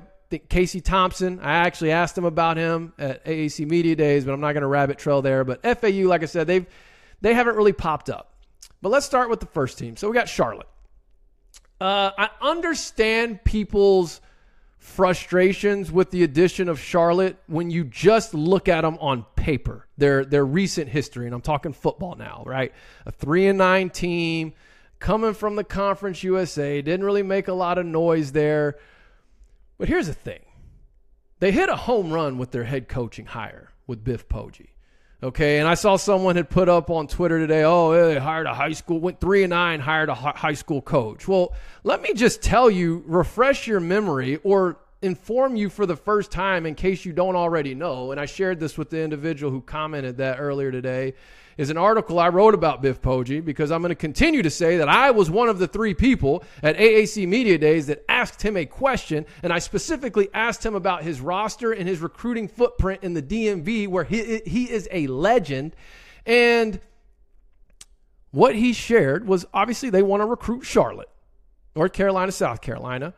Casey 0.49 0.81
Thompson. 0.81 1.39
I 1.39 1.53
actually 1.53 1.91
asked 1.91 2.17
him 2.17 2.25
about 2.25 2.57
him 2.57 2.93
at 2.99 3.25
AAC 3.25 3.67
Media 3.67 3.95
Days, 3.95 4.23
but 4.23 4.33
I'm 4.33 4.39
not 4.39 4.53
going 4.53 4.61
to 4.61 4.67
rabbit 4.67 4.99
trail 4.99 5.21
there. 5.21 5.43
But 5.43 5.63
FAU, 5.63 6.07
like 6.07 6.21
I 6.21 6.27
said, 6.27 6.47
they've 6.47 6.65
they 7.21 7.33
haven't 7.33 7.55
really 7.55 7.73
popped 7.73 8.09
up. 8.09 8.33
But 8.81 8.89
let's 8.89 9.05
start 9.05 9.29
with 9.29 9.39
the 9.39 9.45
first 9.47 9.77
team. 9.77 9.97
So 9.97 10.07
we 10.07 10.13
got 10.13 10.27
Charlotte. 10.27 10.67
Uh, 11.79 12.11
I 12.17 12.29
understand 12.41 13.43
people's 13.43 14.21
frustrations 14.81 15.91
with 15.91 16.09
the 16.09 16.23
addition 16.23 16.67
of 16.67 16.79
Charlotte 16.79 17.37
when 17.45 17.69
you 17.69 17.83
just 17.83 18.33
look 18.33 18.67
at 18.67 18.81
them 18.81 18.97
on 18.99 19.23
paper. 19.35 19.87
Their 19.97 20.25
their 20.25 20.43
recent 20.43 20.89
history, 20.89 21.27
and 21.27 21.35
I'm 21.35 21.41
talking 21.41 21.71
football 21.71 22.15
now, 22.15 22.43
right? 22.47 22.73
A 23.05 23.11
three 23.11 23.47
and 23.47 23.59
nine 23.59 23.91
team 23.91 24.53
coming 24.99 25.35
from 25.35 25.55
the 25.55 25.63
Conference 25.63 26.23
USA 26.23 26.81
didn't 26.81 27.05
really 27.05 27.23
make 27.23 27.47
a 27.47 27.53
lot 27.53 27.77
of 27.77 27.85
noise 27.85 28.31
there. 28.31 28.77
But 29.77 29.87
here's 29.87 30.07
the 30.07 30.13
thing: 30.13 30.41
they 31.39 31.51
hit 31.51 31.69
a 31.69 31.75
home 31.75 32.11
run 32.11 32.39
with 32.39 32.49
their 32.49 32.63
head 32.63 32.89
coaching 32.89 33.27
hire 33.27 33.69
with 33.85 34.03
Biff 34.03 34.27
Poggi. 34.27 34.70
Okay, 35.23 35.59
and 35.59 35.67
I 35.67 35.75
saw 35.75 35.97
someone 35.97 36.35
had 36.35 36.49
put 36.49 36.67
up 36.67 36.89
on 36.89 37.05
Twitter 37.05 37.37
today, 37.37 37.63
oh, 37.63 37.91
they 37.91 38.17
hired 38.17 38.47
a 38.47 38.55
high 38.55 38.71
school, 38.71 38.99
went 38.99 39.19
three 39.19 39.43
and 39.43 39.51
nine, 39.51 39.79
hired 39.79 40.09
a 40.09 40.15
high 40.15 40.55
school 40.55 40.81
coach. 40.81 41.27
Well, 41.27 41.53
let 41.83 42.01
me 42.01 42.13
just 42.13 42.41
tell 42.41 42.71
you, 42.71 43.03
refresh 43.05 43.67
your 43.67 43.79
memory 43.79 44.37
or 44.37 44.77
inform 45.03 45.55
you 45.55 45.69
for 45.69 45.85
the 45.85 45.95
first 45.95 46.31
time 46.31 46.65
in 46.65 46.73
case 46.73 47.05
you 47.05 47.13
don't 47.13 47.35
already 47.35 47.75
know. 47.75 48.11
And 48.11 48.19
I 48.19 48.25
shared 48.25 48.59
this 48.59 48.79
with 48.79 48.89
the 48.89 48.99
individual 49.01 49.51
who 49.51 49.61
commented 49.61 50.17
that 50.17 50.39
earlier 50.39 50.71
today 50.71 51.13
is 51.57 51.69
an 51.69 51.77
article 51.77 52.19
I 52.19 52.29
wrote 52.29 52.53
about 52.53 52.81
Biff 52.81 53.01
Poggi 53.01 53.43
because 53.43 53.71
I'm 53.71 53.81
going 53.81 53.89
to 53.89 53.95
continue 53.95 54.41
to 54.41 54.49
say 54.49 54.77
that 54.77 54.89
I 54.89 55.11
was 55.11 55.29
one 55.29 55.49
of 55.49 55.59
the 55.59 55.67
three 55.67 55.93
people 55.93 56.43
at 56.63 56.77
AAC 56.77 57.27
Media 57.27 57.57
Days 57.57 57.87
that 57.87 58.03
asked 58.09 58.41
him 58.41 58.57
a 58.57 58.65
question, 58.65 59.25
and 59.43 59.51
I 59.51 59.59
specifically 59.59 60.29
asked 60.33 60.65
him 60.65 60.75
about 60.75 61.03
his 61.03 61.21
roster 61.21 61.71
and 61.71 61.87
his 61.87 61.99
recruiting 61.99 62.47
footprint 62.47 63.03
in 63.03 63.13
the 63.13 63.21
DMV, 63.21 63.87
where 63.87 64.03
he, 64.03 64.41
he 64.45 64.69
is 64.69 64.87
a 64.91 65.07
legend. 65.07 65.75
And 66.25 66.79
what 68.31 68.55
he 68.55 68.73
shared 68.73 69.27
was 69.27 69.45
obviously 69.53 69.89
they 69.89 70.03
want 70.03 70.21
to 70.21 70.25
recruit 70.25 70.63
Charlotte, 70.63 71.09
North 71.75 71.93
Carolina, 71.93 72.31
South 72.31 72.61
Carolina. 72.61 73.13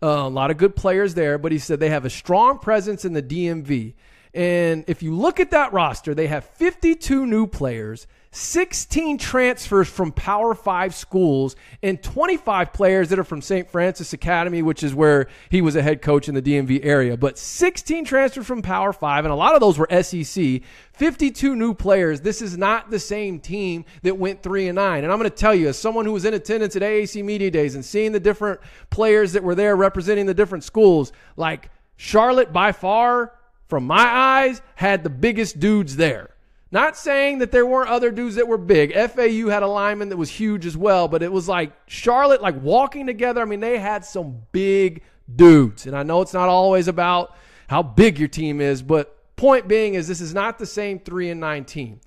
Uh, 0.00 0.06
a 0.06 0.28
lot 0.28 0.50
of 0.50 0.56
good 0.56 0.76
players 0.76 1.14
there, 1.14 1.38
but 1.38 1.50
he 1.50 1.58
said 1.58 1.80
they 1.80 1.90
have 1.90 2.04
a 2.04 2.10
strong 2.10 2.58
presence 2.58 3.04
in 3.04 3.14
the 3.14 3.22
DMV. 3.22 3.94
And 4.34 4.84
if 4.86 5.02
you 5.02 5.14
look 5.14 5.40
at 5.40 5.50
that 5.52 5.72
roster, 5.72 6.14
they 6.14 6.26
have 6.26 6.44
52 6.44 7.26
new 7.26 7.46
players, 7.46 8.06
16 8.30 9.16
transfers 9.16 9.88
from 9.88 10.12
Power 10.12 10.54
Five 10.54 10.94
schools, 10.94 11.56
and 11.82 12.02
25 12.02 12.72
players 12.74 13.08
that 13.08 13.18
are 13.18 13.24
from 13.24 13.40
St. 13.40 13.70
Francis 13.70 14.12
Academy, 14.12 14.60
which 14.60 14.82
is 14.82 14.94
where 14.94 15.28
he 15.48 15.62
was 15.62 15.76
a 15.76 15.82
head 15.82 16.02
coach 16.02 16.28
in 16.28 16.34
the 16.34 16.42
DMV 16.42 16.84
area. 16.84 17.16
But 17.16 17.38
16 17.38 18.04
transfers 18.04 18.46
from 18.46 18.60
Power 18.60 18.92
Five, 18.92 19.24
and 19.24 19.32
a 19.32 19.36
lot 19.36 19.54
of 19.54 19.60
those 19.60 19.78
were 19.78 19.88
SEC. 20.02 20.60
52 20.92 21.56
new 21.56 21.72
players. 21.72 22.20
This 22.20 22.42
is 22.42 22.58
not 22.58 22.90
the 22.90 22.98
same 22.98 23.40
team 23.40 23.86
that 24.02 24.18
went 24.18 24.42
3 24.42 24.68
and 24.68 24.76
9. 24.76 25.04
And 25.04 25.12
I'm 25.12 25.18
going 25.18 25.30
to 25.30 25.36
tell 25.36 25.54
you, 25.54 25.68
as 25.68 25.78
someone 25.78 26.04
who 26.04 26.12
was 26.12 26.26
in 26.26 26.34
attendance 26.34 26.76
at 26.76 26.82
AAC 26.82 27.24
Media 27.24 27.50
Days 27.50 27.74
and 27.76 27.84
seeing 27.84 28.12
the 28.12 28.20
different 28.20 28.60
players 28.90 29.32
that 29.32 29.42
were 29.42 29.54
there 29.54 29.74
representing 29.74 30.26
the 30.26 30.34
different 30.34 30.64
schools, 30.64 31.12
like 31.36 31.70
Charlotte 31.96 32.52
by 32.52 32.72
far 32.72 33.32
from 33.68 33.86
my 33.86 34.04
eyes, 34.04 34.62
had 34.74 35.04
the 35.04 35.10
biggest 35.10 35.60
dudes 35.60 35.96
there. 35.96 36.30
Not 36.70 36.96
saying 36.96 37.38
that 37.38 37.50
there 37.50 37.64
weren't 37.64 37.88
other 37.88 38.10
dudes 38.10 38.34
that 38.34 38.46
were 38.46 38.58
big. 38.58 38.92
FAU 38.92 39.48
had 39.48 39.62
a 39.62 39.66
lineman 39.66 40.10
that 40.10 40.16
was 40.18 40.28
huge 40.28 40.66
as 40.66 40.76
well, 40.76 41.08
but 41.08 41.22
it 41.22 41.32
was 41.32 41.48
like 41.48 41.72
Charlotte, 41.86 42.42
like 42.42 42.60
walking 42.60 43.06
together. 43.06 43.40
I 43.40 43.46
mean, 43.46 43.60
they 43.60 43.78
had 43.78 44.04
some 44.04 44.42
big 44.52 45.02
dudes. 45.34 45.86
And 45.86 45.96
I 45.96 46.02
know 46.02 46.20
it's 46.20 46.34
not 46.34 46.48
always 46.48 46.88
about 46.88 47.34
how 47.68 47.82
big 47.82 48.18
your 48.18 48.28
team 48.28 48.60
is, 48.60 48.82
but 48.82 49.14
point 49.36 49.66
being 49.66 49.94
is 49.94 50.08
this 50.08 50.20
is 50.20 50.34
not 50.34 50.58
the 50.58 50.66
same 50.66 50.98
3 50.98 51.30
and 51.30 51.40
9 51.40 51.64
team. 51.64 52.00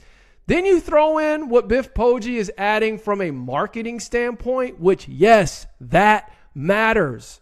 Then 0.48 0.66
you 0.66 0.80
throw 0.80 1.18
in 1.18 1.50
what 1.50 1.68
Biff 1.68 1.94
Poggi 1.94 2.36
is 2.36 2.52
adding 2.58 3.00
from 3.00 3.22
a 3.22 3.32
marketing 3.32 4.00
standpoint, 4.00 4.80
which 4.80 5.08
yes, 5.08 5.66
that 5.80 6.32
matters. 6.54 7.41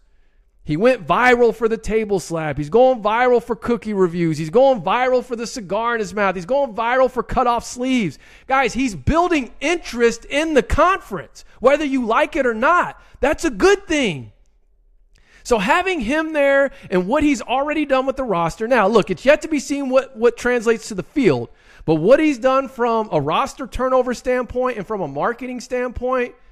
He 0.70 0.76
went 0.76 1.04
viral 1.04 1.52
for 1.52 1.68
the 1.68 1.76
table 1.76 2.20
slap. 2.20 2.56
He's 2.56 2.70
going 2.70 3.02
viral 3.02 3.42
for 3.42 3.56
cookie 3.56 3.92
reviews. 3.92 4.38
He's 4.38 4.50
going 4.50 4.82
viral 4.82 5.24
for 5.24 5.34
the 5.34 5.44
cigar 5.44 5.94
in 5.94 5.98
his 5.98 6.14
mouth. 6.14 6.36
He's 6.36 6.46
going 6.46 6.74
viral 6.74 7.10
for 7.10 7.24
cut 7.24 7.48
off 7.48 7.64
sleeves. 7.64 8.20
Guys, 8.46 8.72
he's 8.72 8.94
building 8.94 9.50
interest 9.60 10.26
in 10.26 10.54
the 10.54 10.62
conference, 10.62 11.44
whether 11.58 11.84
you 11.84 12.06
like 12.06 12.36
it 12.36 12.46
or 12.46 12.54
not. 12.54 13.02
That's 13.18 13.44
a 13.44 13.50
good 13.50 13.88
thing. 13.88 14.30
So 15.42 15.58
having 15.58 15.98
him 16.02 16.34
there 16.34 16.70
and 16.88 17.08
what 17.08 17.24
he's 17.24 17.42
already 17.42 17.84
done 17.84 18.06
with 18.06 18.14
the 18.14 18.22
roster. 18.22 18.68
Now, 18.68 18.86
look, 18.86 19.10
it's 19.10 19.24
yet 19.24 19.42
to 19.42 19.48
be 19.48 19.58
seen 19.58 19.88
what, 19.88 20.16
what 20.16 20.36
translates 20.36 20.86
to 20.86 20.94
the 20.94 21.02
field, 21.02 21.48
but 21.84 21.96
what 21.96 22.20
he's 22.20 22.38
done 22.38 22.68
from 22.68 23.08
a 23.10 23.20
roster 23.20 23.66
turnover 23.66 24.14
standpoint 24.14 24.78
and 24.78 24.86
from 24.86 25.00
a 25.00 25.08
marketing 25.08 25.58
standpoint– 25.58 26.36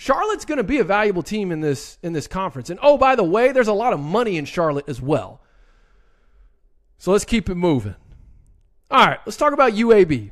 Charlotte's 0.00 0.44
going 0.44 0.58
to 0.58 0.64
be 0.64 0.78
a 0.78 0.84
valuable 0.84 1.24
team 1.24 1.50
in 1.50 1.58
this 1.60 1.98
in 2.04 2.12
this 2.12 2.28
conference. 2.28 2.70
And 2.70 2.78
oh, 2.80 2.96
by 2.96 3.16
the 3.16 3.24
way, 3.24 3.50
there's 3.50 3.66
a 3.66 3.72
lot 3.72 3.92
of 3.92 3.98
money 3.98 4.36
in 4.36 4.44
Charlotte 4.44 4.88
as 4.88 5.02
well. 5.02 5.40
So 6.98 7.10
let's 7.10 7.24
keep 7.24 7.50
it 7.50 7.56
moving. 7.56 7.96
All 8.92 9.04
right, 9.04 9.18
let's 9.26 9.36
talk 9.36 9.52
about 9.52 9.72
UAB. 9.72 10.30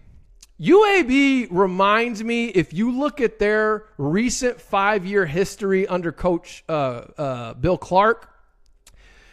UAB 0.60 1.48
reminds 1.50 2.22
me, 2.22 2.46
if 2.46 2.72
you 2.72 2.96
look 2.96 3.20
at 3.20 3.40
their 3.40 3.86
recent 3.98 4.60
five 4.60 5.04
year 5.04 5.26
history 5.26 5.84
under 5.88 6.12
Coach 6.12 6.62
uh, 6.68 6.72
uh, 7.18 7.54
Bill 7.54 7.76
Clark, 7.76 8.30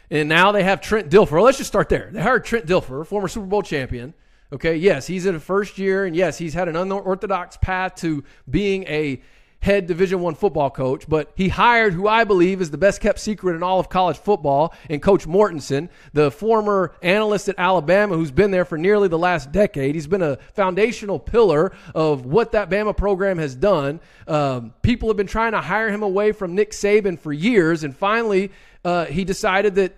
and 0.09 0.27
now 0.27 0.51
they 0.51 0.63
have 0.63 0.81
Trent 0.81 1.11
Dilfer. 1.11 1.43
Let's 1.43 1.59
just 1.59 1.69
start 1.69 1.89
there. 1.89 2.09
They 2.11 2.23
hired 2.23 2.43
Trent 2.43 2.65
Dilfer, 2.65 3.05
former 3.05 3.27
Super 3.27 3.45
Bowl 3.45 3.61
champion. 3.61 4.15
Okay, 4.51 4.77
yes, 4.77 5.05
he's 5.05 5.27
in 5.27 5.35
the 5.35 5.39
first 5.39 5.77
year, 5.77 6.05
and 6.05 6.15
yes, 6.15 6.39
he's 6.39 6.55
had 6.55 6.67
an 6.67 6.75
unorthodox 6.75 7.55
path 7.57 7.93
to 7.97 8.23
being 8.49 8.83
a 8.85 9.21
head 9.63 9.87
Division 9.87 10.19
One 10.19 10.35
football 10.35 10.69
coach, 10.69 11.07
but 11.07 11.31
he 11.35 11.47
hired 11.47 11.93
who 11.93 12.05
I 12.05 12.25
believe 12.25 12.61
is 12.61 12.69
the 12.69 12.77
best 12.77 12.99
kept 12.99 13.17
secret 13.17 13.55
in 13.55 13.63
all 13.63 13.79
of 13.79 13.87
college 13.87 14.17
football, 14.17 14.73
and 14.89 15.01
Coach 15.01 15.25
Mortensen, 15.25 15.87
the 16.11 16.29
former 16.29 16.93
analyst 17.01 17.47
at 17.47 17.55
Alabama, 17.57 18.17
who's 18.17 18.29
been 18.29 18.51
there 18.51 18.65
for 18.65 18.77
nearly 18.77 19.07
the 19.07 19.17
last 19.17 19.53
decade. 19.53 19.95
He's 19.95 20.05
been 20.05 20.21
a 20.21 20.37
foundational 20.53 21.17
pillar 21.17 21.71
of 21.95 22.25
what 22.25 22.51
that 22.51 22.69
Bama 22.69 22.95
program 22.95 23.37
has 23.37 23.55
done. 23.55 24.01
Um, 24.27 24.73
people 24.81 25.07
have 25.07 25.15
been 25.15 25.27
trying 25.27 25.53
to 25.53 25.61
hire 25.61 25.89
him 25.89 26.03
away 26.03 26.33
from 26.33 26.55
Nick 26.55 26.71
Saban 26.71 27.17
for 27.17 27.31
years, 27.31 27.83
and 27.83 27.95
finally. 27.95 28.51
Uh, 28.85 29.05
he 29.05 29.23
decided 29.23 29.75
that 29.75 29.95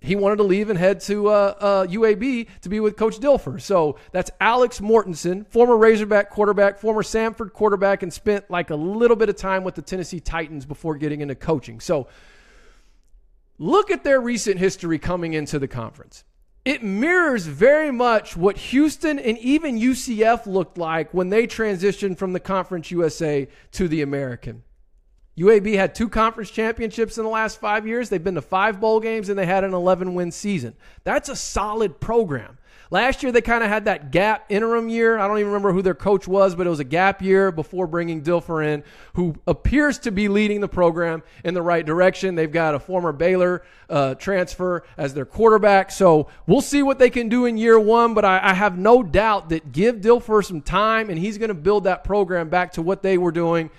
he 0.00 0.14
wanted 0.14 0.36
to 0.36 0.44
leave 0.44 0.70
and 0.70 0.78
head 0.78 1.00
to 1.00 1.28
uh, 1.28 1.54
uh, 1.58 1.86
UAB 1.86 2.46
to 2.62 2.68
be 2.68 2.80
with 2.80 2.96
Coach 2.96 3.18
Dilfer. 3.18 3.60
So 3.60 3.96
that's 4.12 4.30
Alex 4.40 4.80
Mortensen, 4.80 5.46
former 5.48 5.76
Razorback 5.76 6.30
quarterback, 6.30 6.78
former 6.78 7.02
Samford 7.02 7.52
quarterback, 7.52 8.02
and 8.02 8.12
spent 8.12 8.48
like 8.50 8.70
a 8.70 8.76
little 8.76 9.16
bit 9.16 9.28
of 9.28 9.36
time 9.36 9.64
with 9.64 9.74
the 9.74 9.82
Tennessee 9.82 10.20
Titans 10.20 10.64
before 10.64 10.96
getting 10.96 11.20
into 11.20 11.34
coaching. 11.34 11.80
So 11.80 12.06
look 13.58 13.90
at 13.90 14.04
their 14.04 14.20
recent 14.20 14.58
history 14.58 14.98
coming 14.98 15.34
into 15.34 15.58
the 15.58 15.68
conference. 15.68 16.24
It 16.64 16.82
mirrors 16.82 17.46
very 17.46 17.90
much 17.90 18.36
what 18.36 18.56
Houston 18.58 19.18
and 19.18 19.38
even 19.38 19.78
UCF 19.78 20.46
looked 20.46 20.76
like 20.76 21.14
when 21.14 21.30
they 21.30 21.46
transitioned 21.46 22.18
from 22.18 22.34
the 22.34 22.40
Conference 22.40 22.90
USA 22.90 23.48
to 23.72 23.88
the 23.88 24.02
American. 24.02 24.62
UAB 25.38 25.74
had 25.76 25.94
two 25.94 26.08
conference 26.08 26.50
championships 26.50 27.16
in 27.16 27.24
the 27.24 27.30
last 27.30 27.60
five 27.60 27.86
years. 27.86 28.08
They've 28.08 28.22
been 28.22 28.34
to 28.34 28.42
five 28.42 28.80
bowl 28.80 28.98
games 28.98 29.28
and 29.28 29.38
they 29.38 29.46
had 29.46 29.64
an 29.64 29.72
11 29.72 30.14
win 30.14 30.32
season. 30.32 30.74
That's 31.04 31.28
a 31.28 31.36
solid 31.36 32.00
program. 32.00 32.58
Last 32.90 33.22
year, 33.22 33.32
they 33.32 33.42
kind 33.42 33.62
of 33.62 33.68
had 33.68 33.84
that 33.84 34.10
gap 34.10 34.46
interim 34.48 34.88
year. 34.88 35.18
I 35.18 35.28
don't 35.28 35.38
even 35.38 35.48
remember 35.52 35.72
who 35.72 35.82
their 35.82 35.94
coach 35.94 36.26
was, 36.26 36.54
but 36.54 36.66
it 36.66 36.70
was 36.70 36.80
a 36.80 36.84
gap 36.84 37.20
year 37.20 37.52
before 37.52 37.86
bringing 37.86 38.22
Dilfer 38.22 38.66
in, 38.66 38.82
who 39.12 39.36
appears 39.46 39.98
to 40.00 40.10
be 40.10 40.28
leading 40.28 40.62
the 40.62 40.68
program 40.68 41.22
in 41.44 41.52
the 41.52 41.60
right 41.60 41.84
direction. 41.84 42.34
They've 42.34 42.50
got 42.50 42.74
a 42.74 42.80
former 42.80 43.12
Baylor 43.12 43.62
uh, 43.90 44.14
transfer 44.14 44.84
as 44.96 45.12
their 45.12 45.26
quarterback. 45.26 45.90
So 45.90 46.28
we'll 46.46 46.62
see 46.62 46.82
what 46.82 46.98
they 46.98 47.10
can 47.10 47.28
do 47.28 47.44
in 47.44 47.58
year 47.58 47.78
one, 47.78 48.14
but 48.14 48.24
I, 48.24 48.40
I 48.42 48.54
have 48.54 48.78
no 48.78 49.02
doubt 49.02 49.50
that 49.50 49.70
give 49.70 49.96
Dilfer 49.96 50.42
some 50.42 50.62
time 50.62 51.10
and 51.10 51.18
he's 51.18 51.36
going 51.36 51.48
to 51.48 51.54
build 51.54 51.84
that 51.84 52.04
program 52.04 52.48
back 52.48 52.72
to 52.72 52.82
what 52.82 53.02
they 53.02 53.18
were 53.18 53.32
doing 53.32 53.70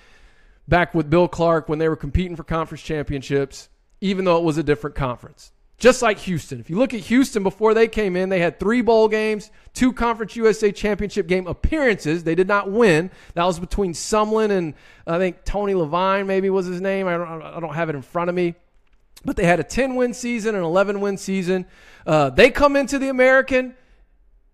back 0.70 0.94
with 0.94 1.10
Bill 1.10 1.28
Clark 1.28 1.68
when 1.68 1.78
they 1.78 1.88
were 1.88 1.96
competing 1.96 2.36
for 2.36 2.44
conference 2.44 2.82
championships, 2.82 3.68
even 4.00 4.24
though 4.24 4.38
it 4.38 4.44
was 4.44 4.56
a 4.56 4.62
different 4.62 4.96
conference. 4.96 5.52
Just 5.80 6.02
like 6.02 6.18
Houston. 6.20 6.60
If 6.60 6.68
you 6.68 6.76
look 6.76 6.92
at 6.92 7.00
Houston 7.00 7.42
before 7.42 7.72
they 7.72 7.88
came 7.88 8.14
in, 8.14 8.28
they 8.28 8.38
had 8.38 8.60
three 8.60 8.82
bowl 8.82 9.08
games, 9.08 9.50
two 9.72 9.94
Conference 9.94 10.36
USA 10.36 10.70
championship 10.72 11.26
game 11.26 11.46
appearances. 11.46 12.22
They 12.22 12.34
did 12.34 12.46
not 12.46 12.70
win. 12.70 13.10
That 13.32 13.44
was 13.44 13.58
between 13.58 13.94
Sumlin 13.94 14.50
and 14.50 14.74
I 15.06 15.16
think 15.16 15.42
Tony 15.44 15.74
Levine, 15.74 16.26
maybe 16.26 16.50
was 16.50 16.66
his 16.66 16.82
name. 16.82 17.08
I 17.08 17.16
don't, 17.16 17.42
I 17.42 17.60
don't 17.60 17.74
have 17.74 17.88
it 17.88 17.96
in 17.96 18.02
front 18.02 18.28
of 18.28 18.36
me. 18.36 18.54
But 19.24 19.36
they 19.36 19.44
had 19.44 19.58
a 19.58 19.64
10 19.64 19.96
win 19.96 20.12
season, 20.12 20.54
an 20.54 20.62
11 20.62 21.00
win 21.00 21.16
season. 21.16 21.64
Uh, 22.06 22.28
they 22.28 22.50
come 22.50 22.76
into 22.76 22.98
the 22.98 23.08
American. 23.08 23.74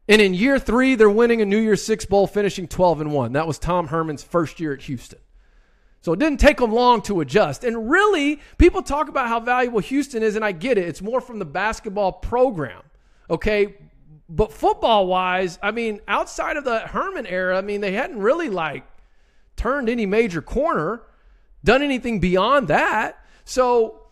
And 0.09 0.23
in 0.23 0.33
year 0.33 0.61
three, 0.61 0.95
they're 0.95 1.11
winning 1.11 1.43
a 1.43 1.45
New 1.45 1.59
Year's 1.59 1.83
Six 1.83 2.07
Bowl, 2.07 2.29
finishing 2.29 2.69
12 2.69 3.01
and 3.01 3.13
1. 3.13 3.33
That 3.33 3.49
was 3.49 3.59
Tom 3.59 3.89
Herman's 3.89 4.23
first 4.23 4.61
year 4.61 4.73
at 4.73 4.83
Houston. 4.83 5.19
So 6.07 6.13
it 6.13 6.21
didn't 6.21 6.39
take 6.39 6.59
them 6.59 6.71
long 6.71 7.03
to 7.03 7.21
adjust. 7.21 7.65
And 7.65 7.91
really, 7.91 8.41
people 8.59 8.81
talk 8.81 9.09
about 9.09 9.27
how 9.27 9.41
valuable 9.41 9.81
Houston 9.81 10.23
is, 10.23 10.37
and 10.37 10.45
I 10.45 10.53
get 10.53 10.79
it. 10.79 10.87
It's 10.87 11.03
more 11.03 11.21
from 11.21 11.41
the 11.41 11.45
basketball 11.45 12.13
program. 12.13 12.83
Okay. 13.29 13.75
But 14.29 14.53
football 14.53 15.09
wise, 15.09 15.59
I 15.61 15.73
mean, 15.73 15.99
outside 16.07 16.57
of 16.59 16.63
the 16.63 16.79
Herman 16.79 17.27
era, 17.27 17.59
I 17.59 17.61
mean, 17.61 17.81
they 17.81 17.91
hadn't 17.91 18.21
really 18.21 18.51
like 18.51 18.85
turned 19.57 19.89
any 19.89 20.07
major 20.07 20.41
corner, 20.41 21.03
done 21.65 21.83
anything 21.83 22.21
beyond 22.21 22.69
that. 22.69 23.19
So 23.45 24.03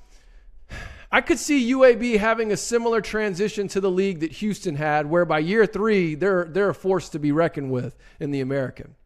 I 1.12 1.20
could 1.20 1.38
see 1.38 1.70
UAB 1.70 2.18
having 2.18 2.50
a 2.50 2.56
similar 2.56 3.02
transition 3.02 3.68
to 3.68 3.80
the 3.80 3.88
league 3.88 4.18
that 4.18 4.32
Houston 4.32 4.74
had, 4.74 5.08
where 5.08 5.24
by 5.24 5.38
year 5.38 5.64
three, 5.64 6.16
they're, 6.16 6.46
they're 6.46 6.70
a 6.70 6.74
force 6.74 7.08
to 7.10 7.20
be 7.20 7.30
reckoned 7.30 7.70
with 7.70 7.96
in 8.18 8.32
the 8.32 8.40
American. 8.40 8.96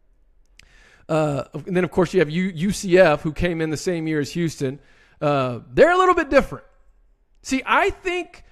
Uh, 1.09 1.43
and 1.53 1.75
then, 1.75 1.83
of 1.83 1.89
course, 1.89 2.13
you 2.13 2.19
have 2.19 2.29
U- 2.29 2.69
UCF, 2.69 3.21
who 3.21 3.33
came 3.33 3.61
in 3.61 3.71
the 3.71 3.77
same 3.77 4.07
year 4.07 4.19
as 4.19 4.31
Houston. 4.33 4.79
Uh, 5.19 5.59
they're 5.73 5.91
a 5.91 5.97
little 5.97 6.13
bit 6.13 6.29
different. 6.29 6.63
See, 7.41 7.63
I 7.65 7.89
think 7.89 8.43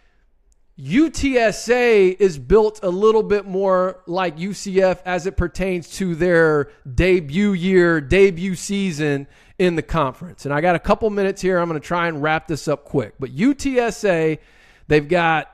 UTSA 0.79 2.19
is 2.19 2.39
built 2.39 2.79
a 2.81 2.89
little 2.89 3.23
bit 3.23 3.45
more 3.45 4.01
like 4.07 4.37
UCF 4.37 5.01
as 5.05 5.27
it 5.27 5.37
pertains 5.37 5.89
to 5.97 6.15
their 6.15 6.71
debut 6.91 7.53
year, 7.53 8.01
debut 8.01 8.55
season 8.55 9.27
in 9.59 9.75
the 9.75 9.81
conference. 9.83 10.45
And 10.45 10.53
I 10.53 10.61
got 10.61 10.75
a 10.75 10.79
couple 10.79 11.09
minutes 11.11 11.41
here. 11.41 11.59
I'm 11.59 11.69
going 11.69 11.79
to 11.79 11.87
try 11.87 12.07
and 12.07 12.23
wrap 12.23 12.47
this 12.47 12.67
up 12.67 12.85
quick. 12.85 13.13
But 13.19 13.35
UTSA, 13.35 14.39
they've 14.87 15.07
got 15.07 15.51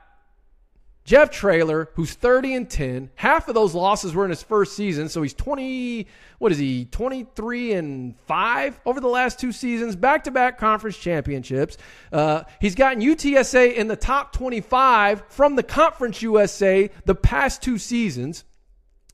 Jeff 1.04 1.30
Traylor, 1.30 1.90
who's 1.94 2.14
30 2.14 2.54
and 2.54 2.70
10. 2.70 3.10
Half 3.16 3.48
of 3.48 3.54
those 3.54 3.74
losses 3.74 4.14
were 4.14 4.24
in 4.24 4.30
his 4.30 4.42
first 4.42 4.74
season, 4.74 5.10
so 5.10 5.20
he's 5.20 5.34
20. 5.34 6.06
What 6.38 6.50
is 6.50 6.56
he? 6.56 6.86
23 6.86 7.74
and 7.74 8.18
five 8.20 8.80
over 8.86 9.00
the 9.00 9.08
last 9.08 9.38
two 9.38 9.52
seasons, 9.52 9.96
back-to-back 9.96 10.58
conference 10.58 10.96
championships. 10.96 11.76
Uh, 12.10 12.44
he's 12.58 12.74
gotten 12.74 13.02
UTSA 13.02 13.74
in 13.74 13.86
the 13.86 13.96
top 13.96 14.32
25 14.32 15.24
from 15.28 15.56
the 15.56 15.62
Conference 15.62 16.22
USA 16.22 16.90
the 17.04 17.14
past 17.14 17.62
two 17.62 17.76
seasons. 17.76 18.44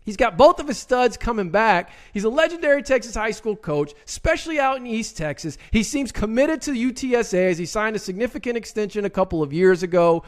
He's 0.04 0.16
got 0.16 0.36
both 0.38 0.60
of 0.60 0.68
his 0.68 0.78
studs 0.78 1.16
coming 1.16 1.50
back. 1.50 1.90
He's 2.12 2.24
a 2.24 2.30
legendary 2.30 2.82
Texas 2.82 3.14
high 3.14 3.30
school 3.32 3.54
coach, 3.54 3.92
especially 4.06 4.58
out 4.58 4.78
in 4.78 4.86
East 4.86 5.16
Texas. 5.16 5.58
He 5.72 5.82
seems 5.82 6.10
committed 6.10 6.62
to 6.62 6.72
UTSA 6.72 7.50
as 7.50 7.58
he 7.58 7.66
signed 7.66 7.96
a 7.96 7.98
significant 7.98 8.56
extension 8.56 9.04
a 9.04 9.10
couple 9.10 9.42
of 9.42 9.52
years 9.52 9.82
ago 9.82 10.24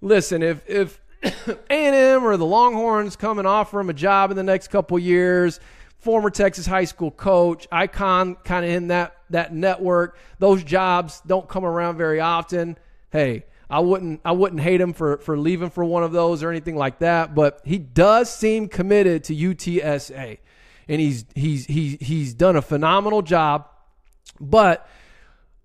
listen, 0.00 0.42
if 0.42 0.68
if 0.68 1.00
A&M 1.70 2.24
or 2.24 2.36
the 2.36 2.46
Longhorns 2.46 3.16
come 3.16 3.38
and 3.38 3.48
offer 3.48 3.80
him 3.80 3.90
a 3.90 3.94
job 3.94 4.30
in 4.30 4.36
the 4.36 4.42
next 4.42 4.68
couple 4.68 4.98
years, 4.98 5.58
former 5.98 6.30
Texas 6.30 6.66
high 6.66 6.84
school 6.84 7.10
coach, 7.10 7.66
icon 7.72 8.36
kind 8.36 8.64
of 8.64 8.70
in 8.70 8.88
that 8.88 9.16
that 9.30 9.52
network, 9.52 10.18
those 10.38 10.62
jobs 10.62 11.20
don't 11.26 11.48
come 11.48 11.64
around 11.64 11.96
very 11.96 12.20
often. 12.20 12.78
Hey, 13.10 13.46
I 13.68 13.80
wouldn't 13.80 14.20
I 14.24 14.32
wouldn't 14.32 14.60
hate 14.60 14.80
him 14.80 14.92
for 14.92 15.18
for 15.18 15.36
leaving 15.36 15.70
for 15.70 15.84
one 15.84 16.04
of 16.04 16.12
those 16.12 16.42
or 16.42 16.50
anything 16.50 16.76
like 16.76 17.00
that, 17.00 17.34
but 17.34 17.60
he 17.64 17.78
does 17.78 18.32
seem 18.32 18.68
committed 18.68 19.24
to 19.24 19.34
UTSA. 19.34 20.38
And 20.90 21.00
he's 21.00 21.26
he's 21.34 21.66
he's 21.66 21.98
he's 22.00 22.34
done 22.34 22.56
a 22.56 22.62
phenomenal 22.62 23.22
job. 23.22 23.68
But 24.40 24.88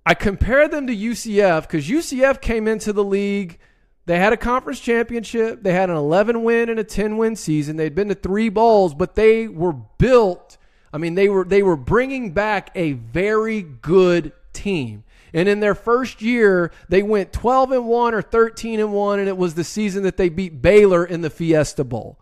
I 0.05 0.15
compare 0.15 0.67
them 0.67 0.87
to 0.87 0.95
UCF 0.95 1.61
because 1.61 1.87
UCF 1.87 2.41
came 2.41 2.67
into 2.67 2.91
the 2.91 3.03
league– 3.03 3.59
they 4.05 4.19
had 4.19 4.33
a 4.33 4.37
conference 4.37 4.79
championship. 4.79 5.63
They 5.63 5.73
had 5.73 5.89
an 5.89 5.95
11 5.95 6.43
win 6.43 6.69
and 6.69 6.79
a 6.79 6.83
10 6.83 7.17
win 7.17 7.35
season. 7.35 7.77
They'd 7.77 7.95
been 7.95 8.09
to 8.09 8.15
three 8.15 8.49
bowls, 8.49 8.93
but 8.93 9.15
they 9.15 9.47
were 9.47 9.73
built. 9.73 10.57
I 10.91 10.97
mean, 10.97 11.15
they 11.15 11.29
were 11.29 11.45
they 11.45 11.63
were 11.63 11.77
bringing 11.77 12.31
back 12.31 12.69
a 12.75 12.93
very 12.93 13.61
good 13.61 14.33
team. 14.51 15.03
And 15.33 15.49
in 15.49 15.61
their 15.61 15.73
first 15.73 16.21
year, 16.21 16.71
they 16.89 17.01
went 17.01 17.33
12 17.33 17.71
and 17.71 17.87
1 17.87 18.13
or 18.13 18.21
13 18.21 18.79
and 18.79 18.93
1 18.93 19.19
and 19.19 19.27
it 19.27 19.37
was 19.37 19.55
the 19.55 19.63
season 19.63 20.03
that 20.03 20.17
they 20.17 20.29
beat 20.29 20.61
Baylor 20.61 21.05
in 21.05 21.21
the 21.21 21.29
Fiesta 21.29 21.83
Bowl. 21.83 22.19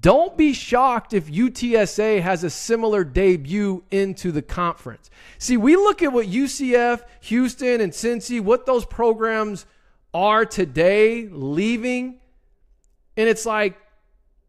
Don't 0.00 0.36
be 0.36 0.52
shocked 0.52 1.14
if 1.14 1.30
UTSA 1.30 2.20
has 2.20 2.44
a 2.44 2.50
similar 2.50 3.04
debut 3.04 3.82
into 3.90 4.30
the 4.30 4.42
conference. 4.42 5.10
See, 5.38 5.56
we 5.56 5.76
look 5.76 6.02
at 6.02 6.12
what 6.12 6.26
UCF, 6.26 7.02
Houston, 7.22 7.80
and 7.80 7.92
Cincy, 7.92 8.38
what 8.38 8.66
those 8.66 8.84
programs 8.84 9.64
are 10.14 10.44
today 10.44 11.28
leaving, 11.28 12.18
and 13.16 13.28
it's 13.28 13.46
like 13.46 13.78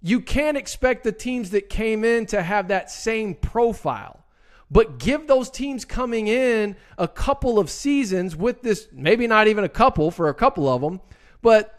you 0.02 0.22
can't 0.22 0.58
expect 0.58 1.04
the 1.04 1.12
teams 1.12 1.50
that 1.52 1.69
came 1.69 2.04
in 2.04 2.26
to 2.28 2.41
have 2.41 2.69
that 2.69 2.89
same 2.89 3.36
profile. 3.36 4.24
But 4.72 5.00
give 5.00 5.28
those 5.28 5.50
teams 5.50 5.84
coming 5.84 6.28
in 6.28 6.76
a 6.98 7.08
couple 7.08 7.58
of 7.58 7.69
seasons 7.69 8.36
with 8.36 8.62
this, 8.62 8.88
maybe 8.91 9.26
not 9.26 9.48
even 9.48 9.63
a 9.63 9.69
couple 9.69 10.12
for 10.12 10.30
a 10.30 10.34
couple 10.34 10.69
of 10.69 10.82
them, 10.82 11.02
but 11.41 11.76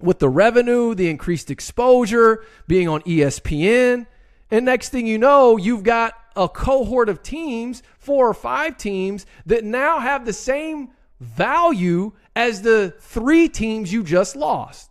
with 0.00 0.18
the 0.18 0.28
revenue, 0.28 0.94
the 0.94 1.08
increased 1.08 1.50
exposure, 1.50 2.44
being 2.66 2.88
on 2.88 3.02
ESPN. 3.02 4.06
And 4.50 4.64
next 4.64 4.88
thing 4.90 5.06
you 5.06 5.16
know, 5.16 5.56
you've 5.56 5.84
got 5.84 6.14
a 6.36 6.48
cohort 6.48 7.08
of 7.08 7.22
teams, 7.22 7.82
four 7.98 8.28
or 8.28 8.34
five 8.34 8.76
teams, 8.76 9.26
that 9.46 9.62
now 9.62 10.00
have 10.00 10.26
the 10.26 10.32
same 10.32 10.90
value 11.20 12.12
as 12.36 12.62
the 12.62 12.94
three 12.98 13.48
teams 13.48 13.92
you 13.92 14.02
just 14.02 14.36
lost. 14.36 14.90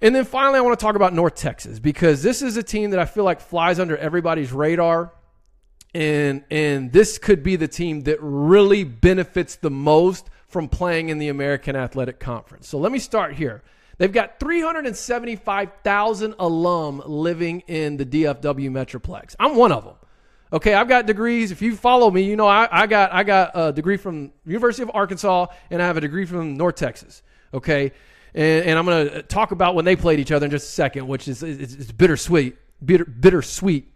And 0.00 0.14
then 0.14 0.24
finally, 0.24 0.58
I 0.58 0.60
want 0.62 0.78
to 0.78 0.84
talk 0.84 0.94
about 0.94 1.12
North 1.12 1.34
Texas 1.34 1.80
because 1.80 2.22
this 2.22 2.40
is 2.40 2.56
a 2.56 2.62
team 2.62 2.90
that 2.90 3.00
I 3.00 3.04
feel 3.04 3.24
like 3.24 3.40
flies 3.40 3.80
under 3.80 3.96
everybody's 3.96 4.52
radar. 4.52 5.12
And, 5.94 6.44
and 6.50 6.92
this 6.92 7.18
could 7.18 7.42
be 7.42 7.56
the 7.56 7.66
team 7.66 8.02
that 8.02 8.18
really 8.20 8.84
benefits 8.84 9.56
the 9.56 9.70
most 9.70 10.28
from 10.46 10.68
playing 10.68 11.08
in 11.08 11.18
the 11.18 11.28
American 11.28 11.74
Athletic 11.74 12.20
Conference. 12.20 12.68
So 12.68 12.78
let 12.78 12.92
me 12.92 12.98
start 12.98 13.34
here. 13.34 13.62
They've 13.98 14.12
got 14.12 14.38
375,000 14.38 16.34
alum 16.38 17.02
living 17.04 17.60
in 17.66 17.96
the 17.96 18.06
DFW 18.06 18.70
Metroplex. 18.70 19.34
I'm 19.40 19.56
one 19.56 19.72
of 19.72 19.84
them. 19.84 19.96
Okay, 20.52 20.74
I've 20.74 20.88
got 20.88 21.06
degrees. 21.06 21.50
If 21.50 21.60
you 21.60 21.76
follow 21.76 22.10
me, 22.10 22.22
you 22.22 22.36
know 22.36 22.46
I, 22.46 22.68
I 22.70 22.86
got 22.86 23.12
I 23.12 23.22
got 23.22 23.50
a 23.54 23.72
degree 23.72 23.96
from 23.96 24.32
University 24.46 24.82
of 24.82 24.90
Arkansas 24.94 25.46
and 25.70 25.82
I 25.82 25.86
have 25.86 25.96
a 25.96 26.00
degree 26.00 26.24
from 26.24 26.56
North 26.56 26.76
Texas. 26.76 27.22
Okay, 27.52 27.92
and, 28.34 28.64
and 28.66 28.78
I'm 28.78 28.86
going 28.86 29.08
to 29.08 29.22
talk 29.22 29.52
about 29.52 29.74
when 29.74 29.84
they 29.84 29.96
played 29.96 30.20
each 30.20 30.32
other 30.32 30.46
in 30.46 30.50
just 30.50 30.68
a 30.68 30.72
second, 30.72 31.06
which 31.06 31.28
is 31.28 31.42
it's, 31.42 31.74
it's 31.74 31.92
bittersweet, 31.92 32.56
bitter 32.84 33.04
bittersweet. 33.04 33.92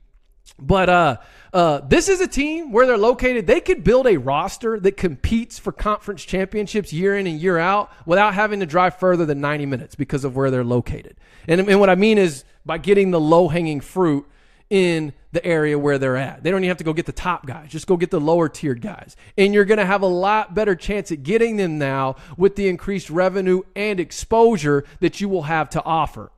But 0.58 0.88
uh, 0.88 1.16
uh, 1.52 1.80
this 1.80 2.08
is 2.08 2.20
a 2.20 2.26
team 2.26 2.72
where 2.72 2.86
they're 2.86 2.98
located. 2.98 3.46
They 3.46 3.60
could 3.60 3.82
build 3.84 4.06
a 4.06 4.16
roster 4.16 4.78
that 4.80 4.96
competes 4.96 5.58
for 5.58 5.72
conference 5.72 6.24
championships 6.24 6.92
year 6.92 7.16
in 7.16 7.26
and 7.26 7.40
year 7.40 7.58
out 7.58 7.90
without 8.06 8.34
having 8.34 8.60
to 8.60 8.66
drive 8.66 8.96
further 8.96 9.24
than 9.24 9.40
90 9.40 9.66
minutes 9.66 9.94
because 9.94 10.24
of 10.24 10.36
where 10.36 10.50
they're 10.50 10.64
located. 10.64 11.16
And, 11.48 11.60
and 11.60 11.80
what 11.80 11.90
I 11.90 11.94
mean 11.94 12.18
is 12.18 12.44
by 12.66 12.78
getting 12.78 13.10
the 13.10 13.20
low 13.20 13.48
hanging 13.48 13.80
fruit 13.80 14.26
in 14.70 15.12
the 15.32 15.44
area 15.44 15.78
where 15.78 15.98
they're 15.98 16.16
at. 16.16 16.42
They 16.42 16.50
don't 16.50 16.60
even 16.60 16.68
have 16.68 16.78
to 16.78 16.84
go 16.84 16.92
get 16.92 17.06
the 17.06 17.12
top 17.12 17.46
guys, 17.46 17.70
just 17.70 17.86
go 17.86 17.96
get 17.96 18.10
the 18.10 18.20
lower 18.20 18.48
tiered 18.48 18.80
guys. 18.80 19.16
And 19.36 19.54
you're 19.54 19.64
going 19.64 19.78
to 19.78 19.86
have 19.86 20.02
a 20.02 20.06
lot 20.06 20.54
better 20.54 20.74
chance 20.74 21.10
at 21.12 21.22
getting 21.22 21.56
them 21.56 21.78
now 21.78 22.16
with 22.36 22.56
the 22.56 22.68
increased 22.68 23.10
revenue 23.10 23.62
and 23.74 23.98
exposure 24.00 24.84
that 25.00 25.20
you 25.20 25.28
will 25.28 25.42
have 25.42 25.70
to 25.70 25.82
offer. 25.84 26.30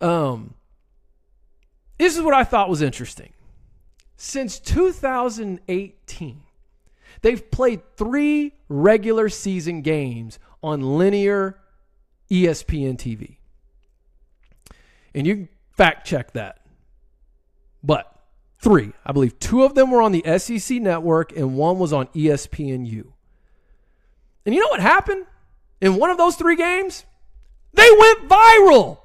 Um, 0.00 0.54
this 1.98 2.16
is 2.16 2.22
what 2.22 2.34
I 2.34 2.44
thought 2.44 2.68
was 2.68 2.82
interesting. 2.82 3.32
Since 4.16 4.58
2018, 4.60 6.42
they've 7.22 7.50
played 7.50 7.82
three 7.96 8.52
regular 8.68 9.28
season 9.28 9.82
games 9.82 10.38
on 10.62 10.98
linear 10.98 11.58
ESPN 12.30 12.96
TV. 12.96 13.36
And 15.14 15.26
you 15.26 15.48
fact 15.72 16.06
check 16.06 16.32
that. 16.32 16.65
But 17.86 18.12
three, 18.58 18.92
I 19.04 19.12
believe 19.12 19.38
two 19.38 19.62
of 19.62 19.74
them 19.74 19.90
were 19.90 20.02
on 20.02 20.12
the 20.12 20.38
SEC 20.38 20.80
network 20.82 21.34
and 21.36 21.56
one 21.56 21.78
was 21.78 21.92
on 21.92 22.08
ESPNU. 22.08 23.04
And 24.44 24.54
you 24.54 24.60
know 24.60 24.68
what 24.68 24.80
happened 24.80 25.26
in 25.80 25.94
one 25.96 26.10
of 26.10 26.18
those 26.18 26.36
three 26.36 26.56
games? 26.56 27.04
They 27.72 27.88
went 27.98 28.28
viral. 28.28 28.98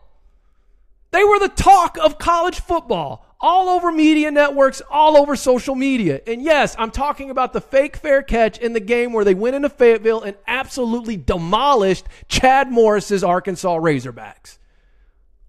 They 1.11 1.23
were 1.23 1.39
the 1.39 1.49
talk 1.49 1.97
of 1.97 2.17
college 2.17 2.59
football 2.59 3.25
all 3.41 3.69
over 3.69 3.91
media 3.91 4.29
networks, 4.29 4.81
all 4.89 5.17
over 5.17 5.35
social 5.35 5.75
media. 5.75 6.21
And 6.27 6.41
yes, 6.41 6.75
I'm 6.77 6.91
talking 6.91 7.29
about 7.31 7.53
the 7.53 7.61
fake 7.61 7.97
fair 7.97 8.21
catch 8.21 8.57
in 8.59 8.73
the 8.73 8.79
game 8.79 9.13
where 9.13 9.25
they 9.25 9.33
went 9.33 9.55
into 9.55 9.69
Fayetteville 9.69 10.21
and 10.21 10.37
absolutely 10.47 11.17
demolished 11.17 12.05
Chad 12.27 12.71
Morris's 12.71 13.23
Arkansas 13.23 13.77
Razorbacks. 13.77 14.57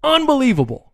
Unbelievable. 0.03 0.91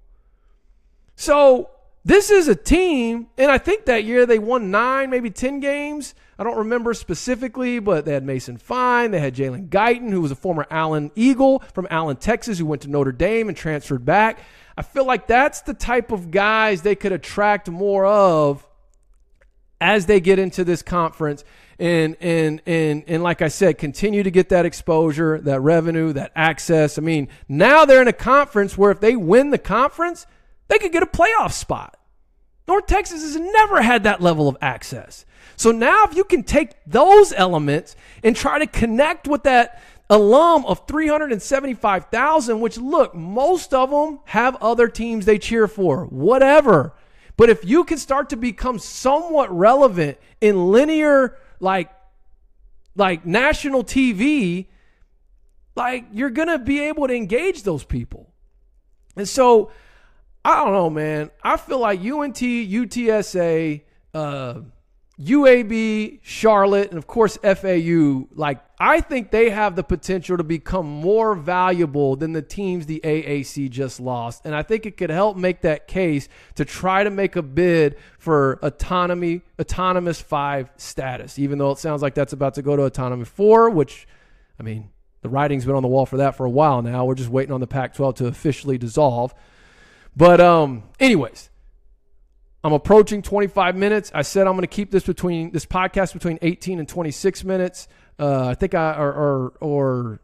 So, 1.15 1.69
this 2.09 2.31
is 2.31 2.47
a 2.47 2.55
team, 2.55 3.27
and 3.37 3.51
I 3.51 3.59
think 3.59 3.85
that 3.85 4.03
year 4.03 4.25
they 4.25 4.39
won 4.39 4.71
nine, 4.71 5.11
maybe 5.11 5.29
10 5.29 5.59
games. 5.59 6.15
I 6.39 6.43
don't 6.43 6.57
remember 6.57 6.95
specifically, 6.95 7.77
but 7.77 8.03
they 8.05 8.13
had 8.13 8.23
Mason 8.23 8.57
Fine. 8.57 9.11
They 9.11 9.19
had 9.19 9.35
Jalen 9.35 9.69
Guyton, 9.69 10.09
who 10.09 10.19
was 10.19 10.31
a 10.31 10.35
former 10.35 10.65
Allen 10.71 11.11
Eagle 11.13 11.59
from 11.71 11.85
Allen, 11.91 12.17
Texas, 12.17 12.57
who 12.57 12.65
went 12.65 12.81
to 12.81 12.87
Notre 12.89 13.11
Dame 13.11 13.47
and 13.47 13.55
transferred 13.55 14.05
back. 14.05 14.39
I 14.75 14.81
feel 14.81 15.05
like 15.05 15.27
that's 15.27 15.61
the 15.61 15.75
type 15.75 16.11
of 16.11 16.31
guys 16.31 16.81
they 16.81 16.95
could 16.95 17.11
attract 17.11 17.69
more 17.69 18.07
of 18.07 18.65
as 19.79 20.07
they 20.07 20.19
get 20.19 20.39
into 20.39 20.63
this 20.63 20.81
conference 20.81 21.43
and 21.77 22.17
and 22.21 22.59
and 22.65 23.03
and 23.05 23.21
like 23.21 23.43
I 23.43 23.49
said, 23.49 23.77
continue 23.77 24.23
to 24.23 24.31
get 24.31 24.49
that 24.49 24.65
exposure, 24.65 25.39
that 25.41 25.61
revenue, 25.61 26.13
that 26.13 26.31
access. 26.35 26.97
I 26.97 27.01
mean, 27.01 27.27
now 27.47 27.85
they're 27.85 28.01
in 28.01 28.07
a 28.07 28.13
conference 28.13 28.75
where 28.75 28.89
if 28.89 28.99
they 28.99 29.15
win 29.15 29.51
the 29.51 29.59
conference, 29.59 30.25
they 30.69 30.79
could 30.79 30.91
get 30.91 31.03
a 31.03 31.05
playoff 31.05 31.51
spot. 31.51 31.98
North 32.69 32.85
Texas 32.85 33.23
has 33.23 33.35
never 33.35 33.81
had 33.81 34.03
that 34.03 34.21
level 34.21 34.47
of 34.47 34.55
access. 34.61 35.25
So 35.55 35.71
now 35.71 36.03
if 36.03 36.15
you 36.15 36.23
can 36.23 36.43
take 36.43 36.73
those 36.85 37.33
elements 37.33 37.95
and 38.23 38.35
try 38.35 38.59
to 38.59 38.67
connect 38.67 39.27
with 39.27 39.41
that 39.43 39.81
alum 40.07 40.65
of 40.65 40.87
375,000, 40.87 42.59
which 42.59 42.77
look, 42.77 43.15
most 43.15 43.73
of 43.73 43.89
them 43.89 44.19
have 44.25 44.55
other 44.61 44.87
teams 44.87 45.25
they 45.25 45.39
cheer 45.39 45.67
for, 45.67 46.05
whatever. 46.05 46.93
But 47.37 47.49
if 47.49 47.65
you 47.65 47.83
can 47.85 47.97
start 47.97 48.29
to 48.29 48.37
become 48.37 48.77
somewhat 48.77 49.51
relevant 49.51 50.19
in 50.39 50.71
linear, 50.71 51.37
like, 51.59 51.89
like 52.95 53.25
national 53.25 53.83
TV, 53.83 54.67
like 55.75 56.05
you're 56.11 56.29
to 56.29 56.59
be 56.59 56.81
able 56.81 57.07
to 57.07 57.15
engage 57.15 57.63
those 57.63 57.83
people. 57.83 58.31
And 59.15 59.27
so, 59.27 59.71
I 60.43 60.63
don't 60.63 60.73
know, 60.73 60.89
man. 60.89 61.31
I 61.43 61.57
feel 61.57 61.79
like 61.79 61.99
UNT, 61.99 62.35
UTSA, 62.35 63.81
uh, 64.13 64.61
UAB, 65.19 66.19
Charlotte, 66.21 66.89
and 66.89 66.97
of 66.97 67.05
course 67.05 67.37
FAU, 67.43 68.27
like 68.33 68.63
I 68.79 69.01
think 69.01 69.31
they 69.31 69.49
have 69.49 69.75
the 69.75 69.83
potential 69.83 70.37
to 70.37 70.45
become 70.45 70.85
more 70.85 71.35
valuable 71.35 72.15
than 72.15 72.31
the 72.31 72.41
teams 72.41 72.85
the 72.85 73.01
AAC 73.03 73.69
just 73.69 73.99
lost. 73.99 74.45
And 74.45 74.55
I 74.55 74.63
think 74.63 74.85
it 74.85 74.95
could 74.95 75.09
help 75.09 75.35
make 75.35 75.61
that 75.61 75.89
case 75.89 76.29
to 76.55 76.63
try 76.63 77.03
to 77.03 77.09
make 77.09 77.35
a 77.35 77.41
bid 77.41 77.97
for 78.17 78.59
autonomy, 78.61 79.41
autonomous 79.59 80.21
five 80.21 80.71
status, 80.77 81.37
even 81.37 81.59
though 81.59 81.71
it 81.71 81.79
sounds 81.79 82.01
like 82.01 82.15
that's 82.15 82.31
about 82.31 82.53
to 82.53 82.61
go 82.61 82.77
to 82.77 82.83
autonomy 82.83 83.25
four, 83.25 83.69
which 83.69 84.07
I 84.57 84.63
mean, 84.63 84.89
the 85.21 85.27
writing's 85.27 85.65
been 85.65 85.75
on 85.75 85.83
the 85.83 85.89
wall 85.89 86.05
for 86.05 86.17
that 86.17 86.37
for 86.37 86.45
a 86.45 86.49
while 86.49 86.81
now. 86.81 87.03
We're 87.03 87.15
just 87.15 87.29
waiting 87.29 87.51
on 87.51 87.59
the 87.59 87.67
Pac 87.67 87.93
12 87.93 88.15
to 88.15 88.27
officially 88.27 88.77
dissolve. 88.77 89.33
But 90.19 90.41
um, 90.41 90.83
anyways, 90.99 91.49
I'm 92.61 92.73
approaching 92.73 93.21
25 93.21 93.77
minutes. 93.77 94.11
I 94.13 94.21
said 94.23 94.47
I'm 94.47 94.53
going 94.53 94.63
to 94.63 94.67
keep 94.67 94.91
this 94.91 95.05
between 95.05 95.51
this 95.51 95.65
podcast 95.65 96.11
between 96.11 96.37
18 96.41 96.77
and 96.77 96.89
26 96.89 97.45
minutes. 97.45 97.87
Uh, 98.19 98.47
I 98.47 98.53
think 98.53 98.75
I 98.75 98.97
or, 98.97 99.13
or 99.13 99.53
or 99.61 100.21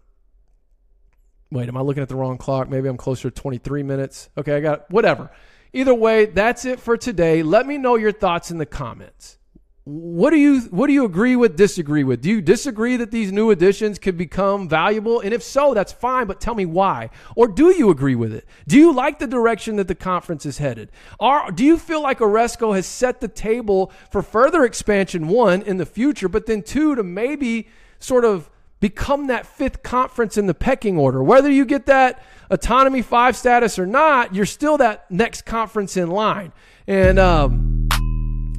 wait, 1.49 1.69
am 1.69 1.77
I 1.77 1.79
looking 1.79 2.03
at 2.03 2.09
the 2.09 2.17
wrong 2.17 2.37
clock? 2.37 2.67
Maybe 2.67 2.89
I'm 2.89 2.97
closer 2.97 3.29
to 3.29 3.41
23 3.41 3.83
minutes. 3.83 4.29
Okay, 4.37 4.57
I 4.57 4.59
got 4.59 4.91
whatever. 4.91 5.31
Either 5.71 5.93
way, 5.93 6.25
that's 6.25 6.65
it 6.65 6.81
for 6.81 6.97
today. 6.97 7.41
Let 7.41 7.65
me 7.65 7.77
know 7.77 7.95
your 7.95 8.11
thoughts 8.11 8.51
in 8.51 8.57
the 8.57 8.65
comments 8.65 9.37
what 9.85 10.31
do 10.31 10.37
you 10.37 10.61
what 10.61 10.87
do 10.87 10.93
you 10.93 11.05
agree 11.05 11.35
with 11.35 11.55
disagree 11.55 12.03
with? 12.03 12.19
Do 12.19 12.29
you 12.29 12.41
disagree 12.41 12.97
that 12.97 13.11
these 13.11 13.31
new 13.31 13.51
additions 13.51 13.99
could 13.99 14.17
become 14.17 14.67
valuable? 14.67 15.19
And 15.19 15.31
if 15.31 15.43
so 15.43 15.75
that's 15.75 15.91
fine 15.91 16.25
but 16.25 16.41
tell 16.41 16.55
me 16.55 16.65
why. 16.65 17.11
Or 17.35 17.47
do 17.47 17.69
you 17.69 17.91
agree 17.91 18.15
with 18.15 18.33
it? 18.33 18.47
Do 18.67 18.79
you 18.79 18.91
like 18.91 19.19
the 19.19 19.27
direction 19.27 19.75
that 19.75 19.87
the 19.87 19.93
conference 19.93 20.43
is 20.43 20.57
headed? 20.57 20.91
Or 21.19 21.51
do 21.51 21.63
you 21.63 21.77
feel 21.77 22.01
like 22.01 22.17
Aresco 22.17 22.75
has 22.75 22.87
set 22.87 23.21
the 23.21 23.27
table 23.27 23.91
for 24.09 24.23
further 24.23 24.65
expansion 24.65 25.27
one 25.27 25.61
in 25.61 25.77
the 25.77 25.85
future 25.85 26.27
but 26.27 26.47
then 26.47 26.63
two 26.63 26.95
to 26.95 27.03
maybe 27.03 27.67
sort 27.99 28.25
of 28.25 28.49
become 28.79 29.27
that 29.27 29.45
fifth 29.45 29.83
conference 29.83 30.35
in 30.35 30.47
the 30.47 30.55
pecking 30.55 30.97
order? 30.97 31.21
Whether 31.21 31.51
you 31.51 31.63
get 31.63 31.85
that 31.85 32.23
autonomy 32.49 33.03
five 33.03 33.37
status 33.37 33.77
or 33.77 33.85
not 33.85 34.33
you're 34.33 34.47
still 34.47 34.79
that 34.79 35.11
next 35.11 35.43
conference 35.43 35.95
in 35.95 36.09
line. 36.09 36.53
And 36.87 37.19
um, 37.19 37.87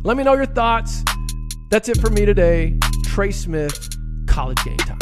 let 0.04 0.16
me 0.16 0.22
know 0.22 0.34
your 0.34 0.46
thoughts 0.46 1.02
that's 1.70 1.88
it 1.88 2.00
for 2.00 2.10
me 2.10 2.24
today. 2.24 2.78
Trey 3.04 3.30
Smith, 3.30 3.88
college 4.26 4.62
game 4.64 4.76
time. 4.78 4.95